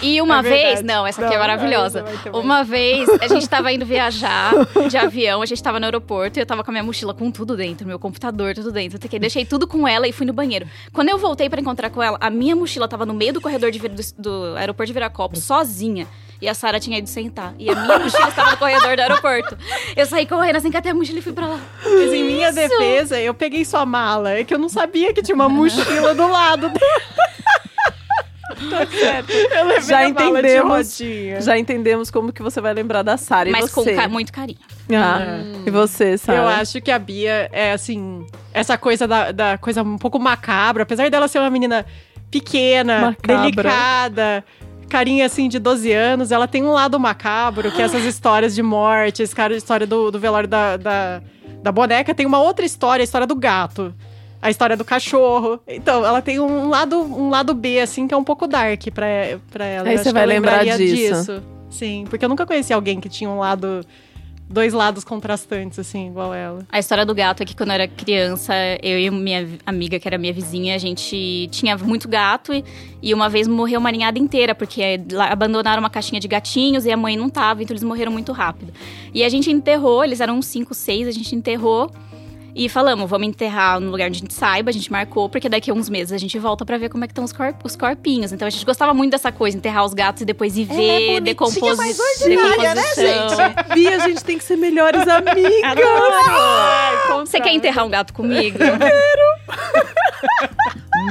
E 0.02 0.22
uma 0.22 0.40
É 0.40 0.42
vez, 0.42 0.82
não, 0.82 1.08
essa 1.08 1.22
aqui 1.22 1.30
Não, 1.30 1.38
é 1.38 1.40
maravilhosa. 1.40 2.04
Uma 2.34 2.64
vez, 2.64 3.08
a 3.22 3.28
gente 3.28 3.48
tava 3.48 3.72
indo 3.72 3.86
viajar 3.86 4.52
de 4.90 4.98
avião, 4.98 5.42
a 5.42 5.46
gente 5.46 5.64
tava 5.64 5.80
no 5.80 5.86
aeroporto 5.86 6.38
e 6.38 6.42
eu 6.42 6.46
tava 6.46 6.64
com 6.64 6.72
a 6.72 6.74
minha 6.74 6.84
mochila 6.84 7.14
com 7.14 7.32
tudo 7.32 7.56
dentro, 7.56 7.88
meu 7.88 7.98
computador, 7.98 8.54
tudo 8.54 8.72
dentro. 8.72 9.00
Que 9.00 9.18
deixei 9.18 9.46
tudo 9.46 9.66
com 9.66 9.88
ela 9.88 10.08
e 10.08 10.12
fui 10.12 10.26
no 10.26 10.34
banheiro. 10.34 10.68
Quando 10.92 11.10
eu 11.10 11.18
voltei 11.18 11.50
pra 11.50 11.62
encontrar 11.62 11.90
com 11.90 12.04
ela, 12.04 12.18
a 12.20 12.30
minha 12.30 12.56
mochila 12.56 12.88
tava 12.88 13.06
no 13.06 13.14
meio 13.14 13.34
do 13.34 13.42
corredor 13.42 13.72
de, 13.72 13.80
do, 13.80 14.02
do 14.18 14.56
aeroporto 14.58 14.88
de 14.88 14.94
Viracopos, 14.94 15.44
sozinha. 15.44 16.06
E 16.44 16.50
a 16.50 16.54
Sara 16.54 16.78
tinha 16.80 16.98
ido 16.98 17.08
sentar. 17.08 17.54
E 17.58 17.70
a 17.70 17.76
minha 17.76 18.00
mochila 18.00 18.28
estava 18.28 18.52
no 18.52 18.58
corredor 18.58 18.96
do 18.98 19.02
aeroporto. 19.02 19.58
Eu 19.96 20.06
saí 20.06 20.26
correndo 20.26 20.58
assim, 20.58 20.70
catei 20.70 20.92
a 20.92 20.96
mochila 20.96 21.20
e 21.20 21.22
fui 21.22 21.32
pra 21.32 21.48
lá. 21.48 21.60
Mas 21.84 22.12
em 22.14 22.24
minha 22.24 22.52
defesa, 22.52 23.18
eu 23.20 23.34
peguei 23.34 23.64
sua 23.64 23.86
mala. 23.86 24.32
É 24.32 24.44
que 24.44 24.54
eu 24.54 24.60
não 24.60 24.68
sabia 24.70 25.14
que 25.14 25.22
tinha 25.22 25.36
uma 25.36 25.48
mochila 25.48 26.14
do 26.14 26.28
lado 26.28 26.68
dela. 26.70 27.02
Tá 28.70 28.86
certo. 28.86 29.32
Eu 29.32 29.66
levei 29.66 29.82
Já 29.84 30.08
entendemos. 30.08 31.00
Já 31.40 31.58
entendemos 31.58 32.12
como 32.12 32.32
que 32.32 32.42
você 32.44 32.62
vai 32.62 32.74
lembrar 32.74 33.02
da 33.02 33.18
Sara. 33.18 33.50
E 33.50 33.52
Mas 33.52 33.72
com 33.72 33.84
ca- 33.84 34.08
muito 34.08 34.32
carinho. 34.32 34.60
Ah, 34.94 35.20
E 35.66 35.72
você, 35.72 36.18
Sara? 36.18 36.40
Eu 36.40 36.48
acho 36.48 36.82
que 36.82 36.92
a 36.92 37.00
Bia 37.00 37.50
é 37.52 37.72
assim, 37.72 38.26
essa 38.54 38.78
coisa 38.78 39.08
da, 39.08 39.32
da 39.32 39.58
coisa 39.58 39.82
um 39.82 39.98
pouco 39.98 40.20
macabra, 40.20 40.84
apesar 40.84 41.10
dela 41.10 41.28
ser 41.28 41.40
uma 41.40 41.50
menina 41.50 41.86
pequena, 42.30 43.00
Macabra. 43.00 43.38
delicada, 43.44 44.46
carinha 44.90 45.26
assim 45.26 45.48
de 45.48 45.60
12 45.60 45.92
anos, 45.92 46.32
ela 46.32 46.48
tem 46.48 46.64
um 46.64 46.72
lado 46.72 47.00
macabro, 47.00 47.72
que 47.72 47.82
é 47.82 47.86
essas 47.86 48.04
histórias 48.06 48.54
de 48.54 48.62
morte, 48.62 49.24
esse 49.24 49.36
cara, 49.36 49.54
a 49.54 49.58
história 49.58 49.88
do, 49.88 50.12
do 50.12 50.20
velório 50.20 50.48
da, 50.48 50.78
da, 50.78 51.22
da 51.62 51.72
boneca, 51.72 52.14
tem 52.14 52.26
uma 52.26 52.40
outra 52.40 52.66
história, 52.66 53.02
a 53.02 53.06
história 53.06 53.28
do 53.28 53.36
gato. 53.36 53.94
A 54.42 54.50
história 54.50 54.76
do 54.76 54.84
cachorro. 54.84 55.62
Então, 55.66 56.06
ela 56.06 56.22
tem 56.22 56.38
um 56.38 56.68
lado, 56.68 57.00
um 57.00 57.30
lado 57.30 57.54
B, 57.54 57.80
assim, 57.80 58.08
que 58.10 58.14
é 58.14 58.18
um 58.18 58.26
pouco 58.26 58.46
dark 58.46 58.82
pra, 58.94 59.06
pra 59.50 59.64
ela. 59.64 59.88
Aí 59.88 59.96
Eu 59.96 60.04
você 60.04 60.12
vai 60.12 60.26
lembrar 60.26 60.64
lembraria 60.64 60.78
disso. 60.78 61.42
Sim, 61.70 62.06
porque 62.10 62.26
eu 62.26 62.30
nunca 62.30 62.46
conheci 62.46 62.74
alguém 62.74 63.00
que 63.00 63.08
tinha 63.08 63.30
um 63.30 63.40
lado. 63.40 63.86
Dois 64.54 64.72
lados 64.72 65.04
contrastantes, 65.04 65.80
assim, 65.80 66.10
igual 66.10 66.32
ela. 66.32 66.60
A 66.72 66.78
história 66.78 67.04
do 67.04 67.16
gato 67.16 67.42
é 67.42 67.46
que 67.46 67.56
quando 67.56 67.70
eu 67.70 67.74
era 67.74 67.88
criança, 67.88 68.54
eu 68.84 69.00
e 69.00 69.10
minha 69.10 69.50
amiga, 69.66 70.00
que 70.00 70.08
era 70.08 70.16
minha 70.16 70.32
vizinha, 70.32 70.76
a 70.76 70.78
gente 70.78 71.50
tinha 71.52 71.76
muito 71.76 72.08
gato 72.08 72.54
e, 72.54 72.64
e 73.02 73.16
uma 73.16 73.28
vez 73.30 73.48
morreu 73.48 73.80
uma 73.80 73.92
ninhada 73.92 74.20
inteira, 74.20 74.54
porque 74.54 75.02
abandonaram 75.28 75.82
uma 75.82 75.90
caixinha 75.90 76.22
de 76.22 76.28
gatinhos 76.28 76.86
e 76.86 76.92
a 76.92 76.96
mãe 76.96 77.18
não 77.18 77.32
tava, 77.32 77.64
então 77.64 77.74
eles 77.74 77.82
morreram 77.82 78.12
muito 78.12 78.32
rápido. 78.32 78.72
E 79.12 79.24
a 79.24 79.30
gente 79.30 79.50
enterrou, 79.50 80.04
eles 80.06 80.22
eram 80.22 80.38
uns 80.38 80.46
5, 80.46 80.72
6, 80.76 81.08
a 81.08 81.12
gente 81.12 81.36
enterrou. 81.36 81.90
E 82.56 82.70
falamos, 82.70 83.10
vamos 83.10 83.28
enterrar 83.28 83.80
no 83.80 83.90
lugar 83.90 84.08
onde 84.08 84.18
a 84.18 84.22
gente 84.22 84.34
saiba, 84.34 84.70
a 84.70 84.74
gente 84.74 84.92
marcou, 84.92 85.28
porque 85.28 85.50
daqui 85.50 85.72
a 85.72 85.74
uns 85.74 85.90
meses 85.90 86.12
a 86.14 86.18
gente 86.18 86.38
volta 86.38 86.64
pra 86.64 86.78
ver 86.78 86.90
como 86.90 87.04
é 87.04 87.08
que 87.08 87.12
estão 87.12 87.24
os, 87.24 87.34
corp- 87.34 87.66
os 87.66 87.76
corpinhos. 87.76 88.32
Então 88.32 88.48
a 88.48 88.52
gente 88.52 88.64
gostava 88.66 88.94
muito 88.94 89.12
dessa 89.12 89.32
coisa, 89.32 89.58
enterrar 89.58 89.84
os 89.84 89.94
gatos 89.94 90.22
e 90.22 90.26
depois 90.26 90.56
ir 90.56 90.64
é 90.64 90.66
ver 90.76 90.76
bonitinha, 91.00 91.22
decomposi 91.22 91.76
mas 91.78 92.00
ordinária, 92.00 92.76
né, 92.76 92.82
decomposição. 92.96 93.76
Bia, 93.76 93.96
a 93.96 94.00
gente 94.08 94.24
tem 94.24 94.38
que 94.38 94.44
ser 94.44 94.56
melhores 94.58 95.02
amigas. 95.10 95.78
Você 97.22 97.42
quer 97.42 97.54
enterrar 97.54 97.86
um 97.86 97.90
gato 97.90 98.14
comigo? 98.14 98.58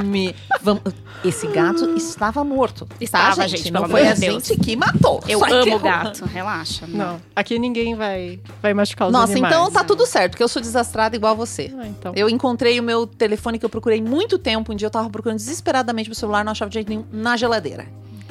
Me- 0.03 0.35
vamos- 0.61 0.81
Esse 1.23 1.47
gato 1.47 1.95
estava 1.95 2.43
morto. 2.43 2.87
Estava, 2.99 3.35
tá, 3.35 3.47
gente, 3.47 3.71
Não 3.71 3.87
foi 3.87 4.07
a 4.07 4.13
de 4.13 4.21
Deus. 4.21 4.45
gente 4.47 4.59
que 4.59 4.75
matou. 4.75 5.21
Eu 5.27 5.39
Só 5.39 5.45
amo 5.45 5.61
enterrou. 5.61 5.79
gato, 5.79 6.25
relaxa. 6.25 6.85
Não, 6.87 7.21
aqui 7.35 7.57
ninguém 7.59 7.95
vai, 7.95 8.39
vai 8.61 8.73
machucar 8.73 9.07
os 9.07 9.13
Nossa, 9.13 9.31
animais. 9.31 9.53
então 9.55 9.71
tá 9.71 9.83
tudo 9.83 10.05
certo, 10.05 10.31
porque 10.31 10.43
eu 10.43 10.47
sou 10.49 10.61
desastrada 10.61 11.15
igual 11.15 11.35
você. 11.35 11.73
Ah, 11.79 11.87
então. 11.87 12.13
Eu 12.15 12.27
encontrei 12.29 12.79
o 12.79 12.83
meu 12.83 13.05
telefone 13.07 13.57
que 13.59 13.65
eu 13.65 13.69
procurei 13.69 14.01
muito 14.01 14.37
tempo. 14.37 14.73
Um 14.73 14.75
dia 14.75 14.87
eu 14.87 14.91
tava 14.91 15.09
procurando 15.09 15.37
desesperadamente 15.37 16.09
meu 16.09 16.15
celular, 16.15 16.43
não 16.43 16.51
achava 16.51 16.69
de 16.69 16.73
jeito 16.75 16.89
nenhum, 16.89 17.05
na 17.11 17.37
geladeira. 17.37 17.85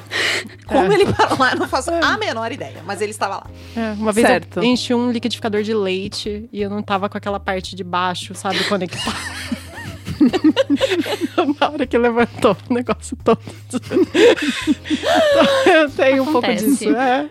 Como 0.67 0.91
É. 0.91 0.93
ele 0.95 1.11
parou 1.11 1.39
lá, 1.39 1.53
eu 1.53 1.59
não 1.59 1.67
faço 1.67 1.89
a 1.89 2.17
menor 2.17 2.51
ideia, 2.51 2.83
mas 2.85 3.01
ele 3.01 3.09
estava 3.11 3.37
lá. 3.37 3.47
É, 3.75 3.93
uma 3.93 4.11
vez 4.11 4.27
Certo. 4.27 4.57
eu 4.57 4.63
enchi 4.63 4.93
um 4.93 5.09
liquidificador 5.11 5.63
de 5.63 5.73
leite 5.73 6.47
e 6.53 6.61
eu 6.61 6.69
não 6.69 6.83
tava 6.83 7.09
com 7.09 7.17
aquela 7.17 7.39
parte 7.39 7.75
de 7.75 7.83
baixo, 7.83 8.35
sabe, 8.35 8.63
conectada. 8.65 9.11
Na 11.59 11.69
hora 11.69 11.85
que 11.87 11.97
levantou 11.97 12.55
o 12.69 12.73
negócio 12.73 13.17
todo. 13.23 13.39
eu 15.65 15.89
tenho 15.91 16.23
um 16.23 16.31
pouco 16.31 16.47
Acontece. 16.47 16.69
disso. 16.69 16.95
É. 16.95 17.29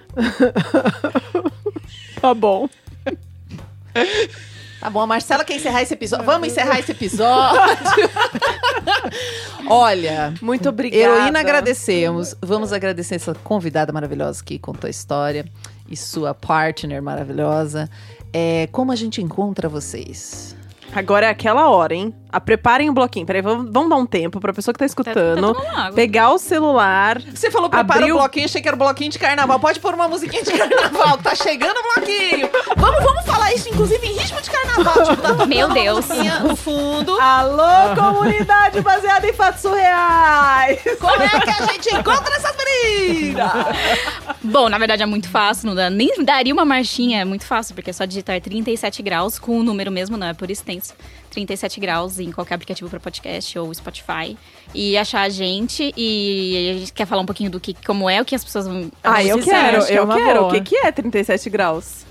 tá 2.20 2.34
bom. 2.34 2.68
Tá 4.80 4.90
bom, 4.90 5.00
a 5.00 5.06
Marcela 5.06 5.44
quer 5.44 5.54
encerrar 5.56 5.82
esse 5.82 5.94
episódio. 5.94 6.26
Vamos 6.26 6.48
encerrar 6.48 6.80
esse 6.80 6.90
episódio. 6.90 7.60
Olha, 9.68 10.34
Muito 10.42 10.68
obrigada. 10.68 11.02
heroína, 11.02 11.38
agradecemos. 11.40 12.34
Vamos 12.42 12.72
agradecer 12.72 13.14
essa 13.14 13.32
convidada 13.32 13.92
maravilhosa 13.92 14.42
que 14.42 14.58
contou 14.58 14.88
a 14.88 14.90
história 14.90 15.44
e 15.88 15.96
sua 15.96 16.34
partner 16.34 17.00
maravilhosa. 17.00 17.88
É, 18.32 18.66
como 18.72 18.90
a 18.90 18.96
gente 18.96 19.22
encontra 19.22 19.68
vocês? 19.68 20.56
Agora 20.94 21.26
é 21.26 21.30
aquela 21.30 21.68
hora, 21.70 21.94
hein? 21.94 22.14
Ah, 22.30 22.40
preparem 22.40 22.88
o 22.88 22.92
bloquinho. 22.94 23.26
Peraí, 23.26 23.42
vamos, 23.42 23.70
vamos 23.70 23.90
dar 23.90 23.96
um 23.96 24.06
tempo 24.06 24.40
pra 24.40 24.52
pessoa 24.54 24.72
que 24.72 24.78
tá 24.78 24.84
Tá, 24.84 24.86
escutando. 24.86 25.54
tá 25.54 25.70
água. 25.82 25.92
pegar 25.92 26.30
o 26.30 26.38
celular. 26.38 27.20
Você 27.34 27.50
falou 27.50 27.68
prepara 27.68 28.00
Abriu- 28.00 28.14
o 28.16 28.18
bloquinho, 28.18 28.44
achei 28.46 28.60
que 28.62 28.68
era 28.68 28.74
o 28.74 28.78
bloquinho 28.78 29.10
de 29.10 29.18
carnaval. 29.18 29.58
Pode 29.60 29.78
pôr 29.80 29.94
uma 29.94 30.08
musiquinha 30.08 30.42
de 30.42 30.50
carnaval, 30.52 31.18
que 31.18 31.24
tá 31.24 31.34
chegando 31.34 31.76
o 31.78 31.82
bloquinho. 31.94 32.48
Vamos, 32.76 33.02
vamos 33.04 33.24
falar 33.26 33.52
isso, 33.54 33.68
inclusive, 33.68 34.06
em 34.06 34.12
ritmo 34.14 34.40
de 34.40 34.50
carnaval. 34.50 35.04
Tipo, 35.04 35.22
tá 35.22 35.46
Meu 35.46 35.68
Deus. 35.70 36.06
no 36.42 36.56
fundo. 36.56 37.18
Alô, 37.20 37.94
comunidade 37.94 38.80
baseada 38.80 39.26
em 39.26 39.32
fatos 39.34 39.60
surreais! 39.62 40.80
Como 41.00 41.22
é 41.22 41.28
que 41.40 41.50
a 41.50 41.66
gente 41.66 41.94
encontra 41.94 42.34
essas 42.36 42.54
meninas? 42.56 43.52
Bom, 44.42 44.68
na 44.70 44.78
verdade 44.78 45.02
é 45.02 45.06
muito 45.06 45.28
fácil, 45.28 45.68
não 45.68 45.74
dá, 45.74 45.88
nem 45.90 46.24
daria 46.24 46.52
uma 46.52 46.64
marchinha, 46.64 47.20
é 47.20 47.24
muito 47.24 47.44
fácil, 47.44 47.74
porque 47.74 47.90
é 47.90 47.92
só 47.92 48.04
digitar 48.04 48.40
37 48.40 49.02
graus, 49.02 49.38
com 49.38 49.58
o 49.58 49.62
número 49.62 49.90
mesmo, 49.90 50.16
não 50.16 50.26
é 50.28 50.34
por 50.34 50.50
extenso. 50.50 50.81
37 51.30 51.80
graus 51.80 52.18
em 52.18 52.30
qualquer 52.30 52.54
aplicativo 52.54 52.90
para 52.90 53.00
podcast 53.00 53.58
ou 53.58 53.72
Spotify. 53.74 54.36
E 54.74 54.96
achar 54.96 55.22
a 55.22 55.28
gente. 55.28 55.92
E 55.96 56.74
a 56.74 56.78
gente 56.78 56.92
quer 56.92 57.06
falar 57.06 57.22
um 57.22 57.26
pouquinho 57.26 57.50
do 57.50 57.58
que, 57.58 57.74
como 57.86 58.08
é, 58.08 58.20
o 58.20 58.24
que 58.24 58.34
as 58.34 58.44
pessoas 58.44 58.66
vão. 58.66 58.90
Ah, 59.02 59.24
eu 59.24 59.38
quero, 59.42 59.84
é 59.84 59.98
eu 59.98 60.06
quero. 60.06 60.40
boa. 60.40 60.48
O 60.48 60.52
que, 60.52 60.60
que 60.60 60.76
é 60.76 60.92
37 60.92 61.50
graus? 61.50 62.04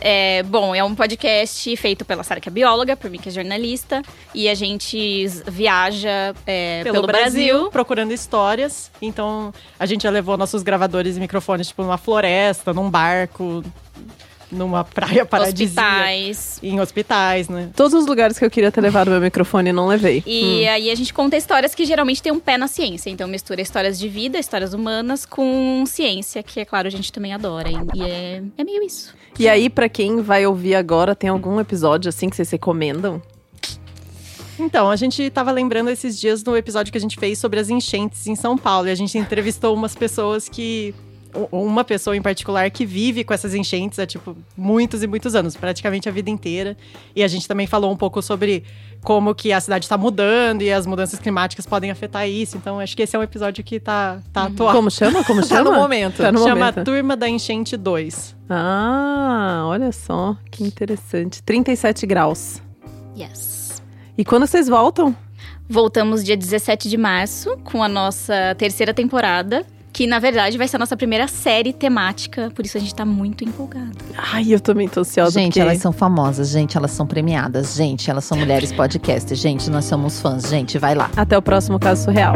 É, 0.00 0.42
bom, 0.44 0.74
é 0.74 0.84
um 0.84 0.94
podcast 0.94 1.76
feito 1.76 2.04
pela 2.04 2.22
Sara, 2.22 2.40
que 2.40 2.48
é 2.48 2.52
bióloga, 2.52 2.96
por 2.96 3.10
mim, 3.10 3.18
que 3.18 3.28
é 3.28 3.32
jornalista. 3.32 4.02
E 4.32 4.48
a 4.48 4.54
gente 4.54 5.26
viaja 5.46 6.34
é, 6.46 6.82
pelo, 6.84 7.06
Brasil. 7.06 7.70
procurando 7.70 8.12
histórias. 8.12 8.90
Então, 9.02 9.52
a 9.78 9.86
gente 9.86 10.02
já 10.02 10.10
levou 10.10 10.36
nossos 10.36 10.62
gravadores 10.62 11.16
e 11.16 11.20
microfones, 11.20 11.68
tipo, 11.68 11.82
numa 11.82 11.98
floresta, 11.98 12.72
num 12.72 12.88
barco, 12.88 13.64
numa 14.54 14.84
praia 14.84 15.26
paradisíaca. 15.26 15.88
hospitais. 15.88 16.58
Em 16.62 16.80
hospitais, 16.80 17.48
né? 17.48 17.70
Todos 17.74 17.94
os 17.94 18.06
lugares 18.06 18.38
que 18.38 18.44
eu 18.44 18.50
queria 18.50 18.70
ter 18.70 18.80
levado 18.80 19.10
meu 19.10 19.20
microfone 19.20 19.72
não 19.72 19.86
levei. 19.86 20.22
E 20.26 20.66
aí 20.68 20.90
a 20.90 20.94
gente 20.94 21.12
conta 21.12 21.36
histórias 21.36 21.74
que 21.74 21.84
geralmente 21.84 22.22
têm 22.22 22.32
um 22.32 22.40
pé 22.40 22.56
na 22.56 22.68
ciência. 22.68 23.10
Então 23.10 23.28
mistura 23.28 23.60
histórias 23.60 23.98
de 23.98 24.08
vida, 24.08 24.38
histórias 24.38 24.72
humanas 24.72 25.26
com 25.26 25.84
ciência, 25.86 26.42
que 26.42 26.60
é 26.60 26.64
claro 26.64 26.88
a 26.88 26.90
gente 26.90 27.12
também 27.12 27.32
adora. 27.32 27.68
E 27.94 28.02
é, 28.02 28.42
é 28.56 28.64
meio 28.64 28.82
isso. 28.82 29.14
E 29.38 29.48
aí, 29.48 29.68
pra 29.68 29.88
quem 29.88 30.22
vai 30.22 30.46
ouvir 30.46 30.76
agora, 30.76 31.14
tem 31.14 31.28
algum 31.28 31.58
episódio 31.58 32.08
assim 32.08 32.30
que 32.30 32.36
vocês 32.36 32.50
recomendam? 32.50 33.20
Então, 34.58 34.88
a 34.88 34.94
gente 34.94 35.28
tava 35.30 35.50
lembrando 35.50 35.90
esses 35.90 36.18
dias 36.18 36.44
no 36.44 36.56
episódio 36.56 36.92
que 36.92 36.98
a 36.98 37.00
gente 37.00 37.18
fez 37.18 37.38
sobre 37.38 37.58
as 37.58 37.68
enchentes 37.68 38.28
em 38.28 38.36
São 38.36 38.56
Paulo. 38.56 38.86
E 38.86 38.92
a 38.92 38.94
gente 38.94 39.18
entrevistou 39.18 39.74
umas 39.74 39.96
pessoas 39.96 40.48
que 40.48 40.94
uma 41.50 41.84
pessoa 41.84 42.16
em 42.16 42.22
particular 42.22 42.70
que 42.70 42.86
vive 42.86 43.24
com 43.24 43.34
essas 43.34 43.54
enchentes 43.54 43.98
há, 43.98 44.06
tipo, 44.06 44.36
muitos 44.56 45.02
e 45.02 45.06
muitos 45.06 45.34
anos, 45.34 45.56
praticamente 45.56 46.08
a 46.08 46.12
vida 46.12 46.30
inteira. 46.30 46.76
E 47.14 47.22
a 47.22 47.28
gente 47.28 47.46
também 47.48 47.66
falou 47.66 47.92
um 47.92 47.96
pouco 47.96 48.22
sobre 48.22 48.64
como 49.02 49.34
que 49.34 49.52
a 49.52 49.60
cidade 49.60 49.84
está 49.84 49.98
mudando 49.98 50.62
e 50.62 50.72
as 50.72 50.86
mudanças 50.86 51.18
climáticas 51.18 51.66
podem 51.66 51.90
afetar 51.90 52.28
isso. 52.28 52.56
Então, 52.56 52.80
acho 52.80 52.96
que 52.96 53.02
esse 53.02 53.14
é 53.14 53.18
um 53.18 53.22
episódio 53.22 53.62
que 53.62 53.78
tá, 53.78 54.20
tá 54.32 54.44
atual. 54.44 54.74
Como 54.74 54.90
chama? 54.90 55.22
Como 55.24 55.40
Tá 55.46 55.48
chama? 55.56 55.70
no 55.70 55.76
momento. 55.76 56.16
Tá 56.22 56.32
no 56.32 56.38
Chama 56.38 56.54
momento. 56.66 56.84
Turma 56.84 57.16
da 57.16 57.28
Enchente 57.28 57.76
2. 57.76 58.36
Ah, 58.48 59.64
olha 59.66 59.92
só, 59.92 60.36
que 60.50 60.62
interessante. 60.64 61.42
37 61.42 62.06
graus. 62.06 62.62
Yes. 63.16 63.82
E 64.16 64.24
quando 64.24 64.46
vocês 64.46 64.68
voltam? 64.68 65.14
Voltamos 65.68 66.22
dia 66.22 66.36
17 66.36 66.88
de 66.88 66.96
março 66.96 67.56
com 67.64 67.82
a 67.82 67.88
nossa 67.88 68.54
terceira 68.58 68.92
temporada, 68.92 69.64
que 69.94 70.08
na 70.08 70.18
verdade 70.18 70.58
vai 70.58 70.66
ser 70.66 70.74
a 70.74 70.80
nossa 70.80 70.96
primeira 70.96 71.28
série 71.28 71.72
temática, 71.72 72.50
por 72.52 72.66
isso 72.66 72.76
a 72.76 72.80
gente 72.80 72.92
tá 72.92 73.04
muito 73.04 73.44
empolgado. 73.44 73.96
Ai, 74.16 74.52
eu 74.52 74.58
também 74.58 74.88
tô 74.88 75.00
ansiosa. 75.00 75.30
Gente, 75.30 75.52
porque... 75.52 75.60
elas 75.60 75.78
são 75.78 75.92
famosas, 75.92 76.48
gente, 76.48 76.76
elas 76.76 76.90
são 76.90 77.06
premiadas, 77.06 77.76
gente, 77.76 78.10
elas 78.10 78.24
são 78.24 78.36
mulheres 78.36 78.72
podcast, 78.72 79.32
gente, 79.36 79.70
nós 79.70 79.84
somos 79.84 80.20
fãs, 80.20 80.50
gente, 80.50 80.78
vai 80.78 80.96
lá. 80.96 81.10
Até 81.16 81.38
o 81.38 81.42
próximo 81.42 81.78
caso 81.78 82.04
surreal. 82.04 82.34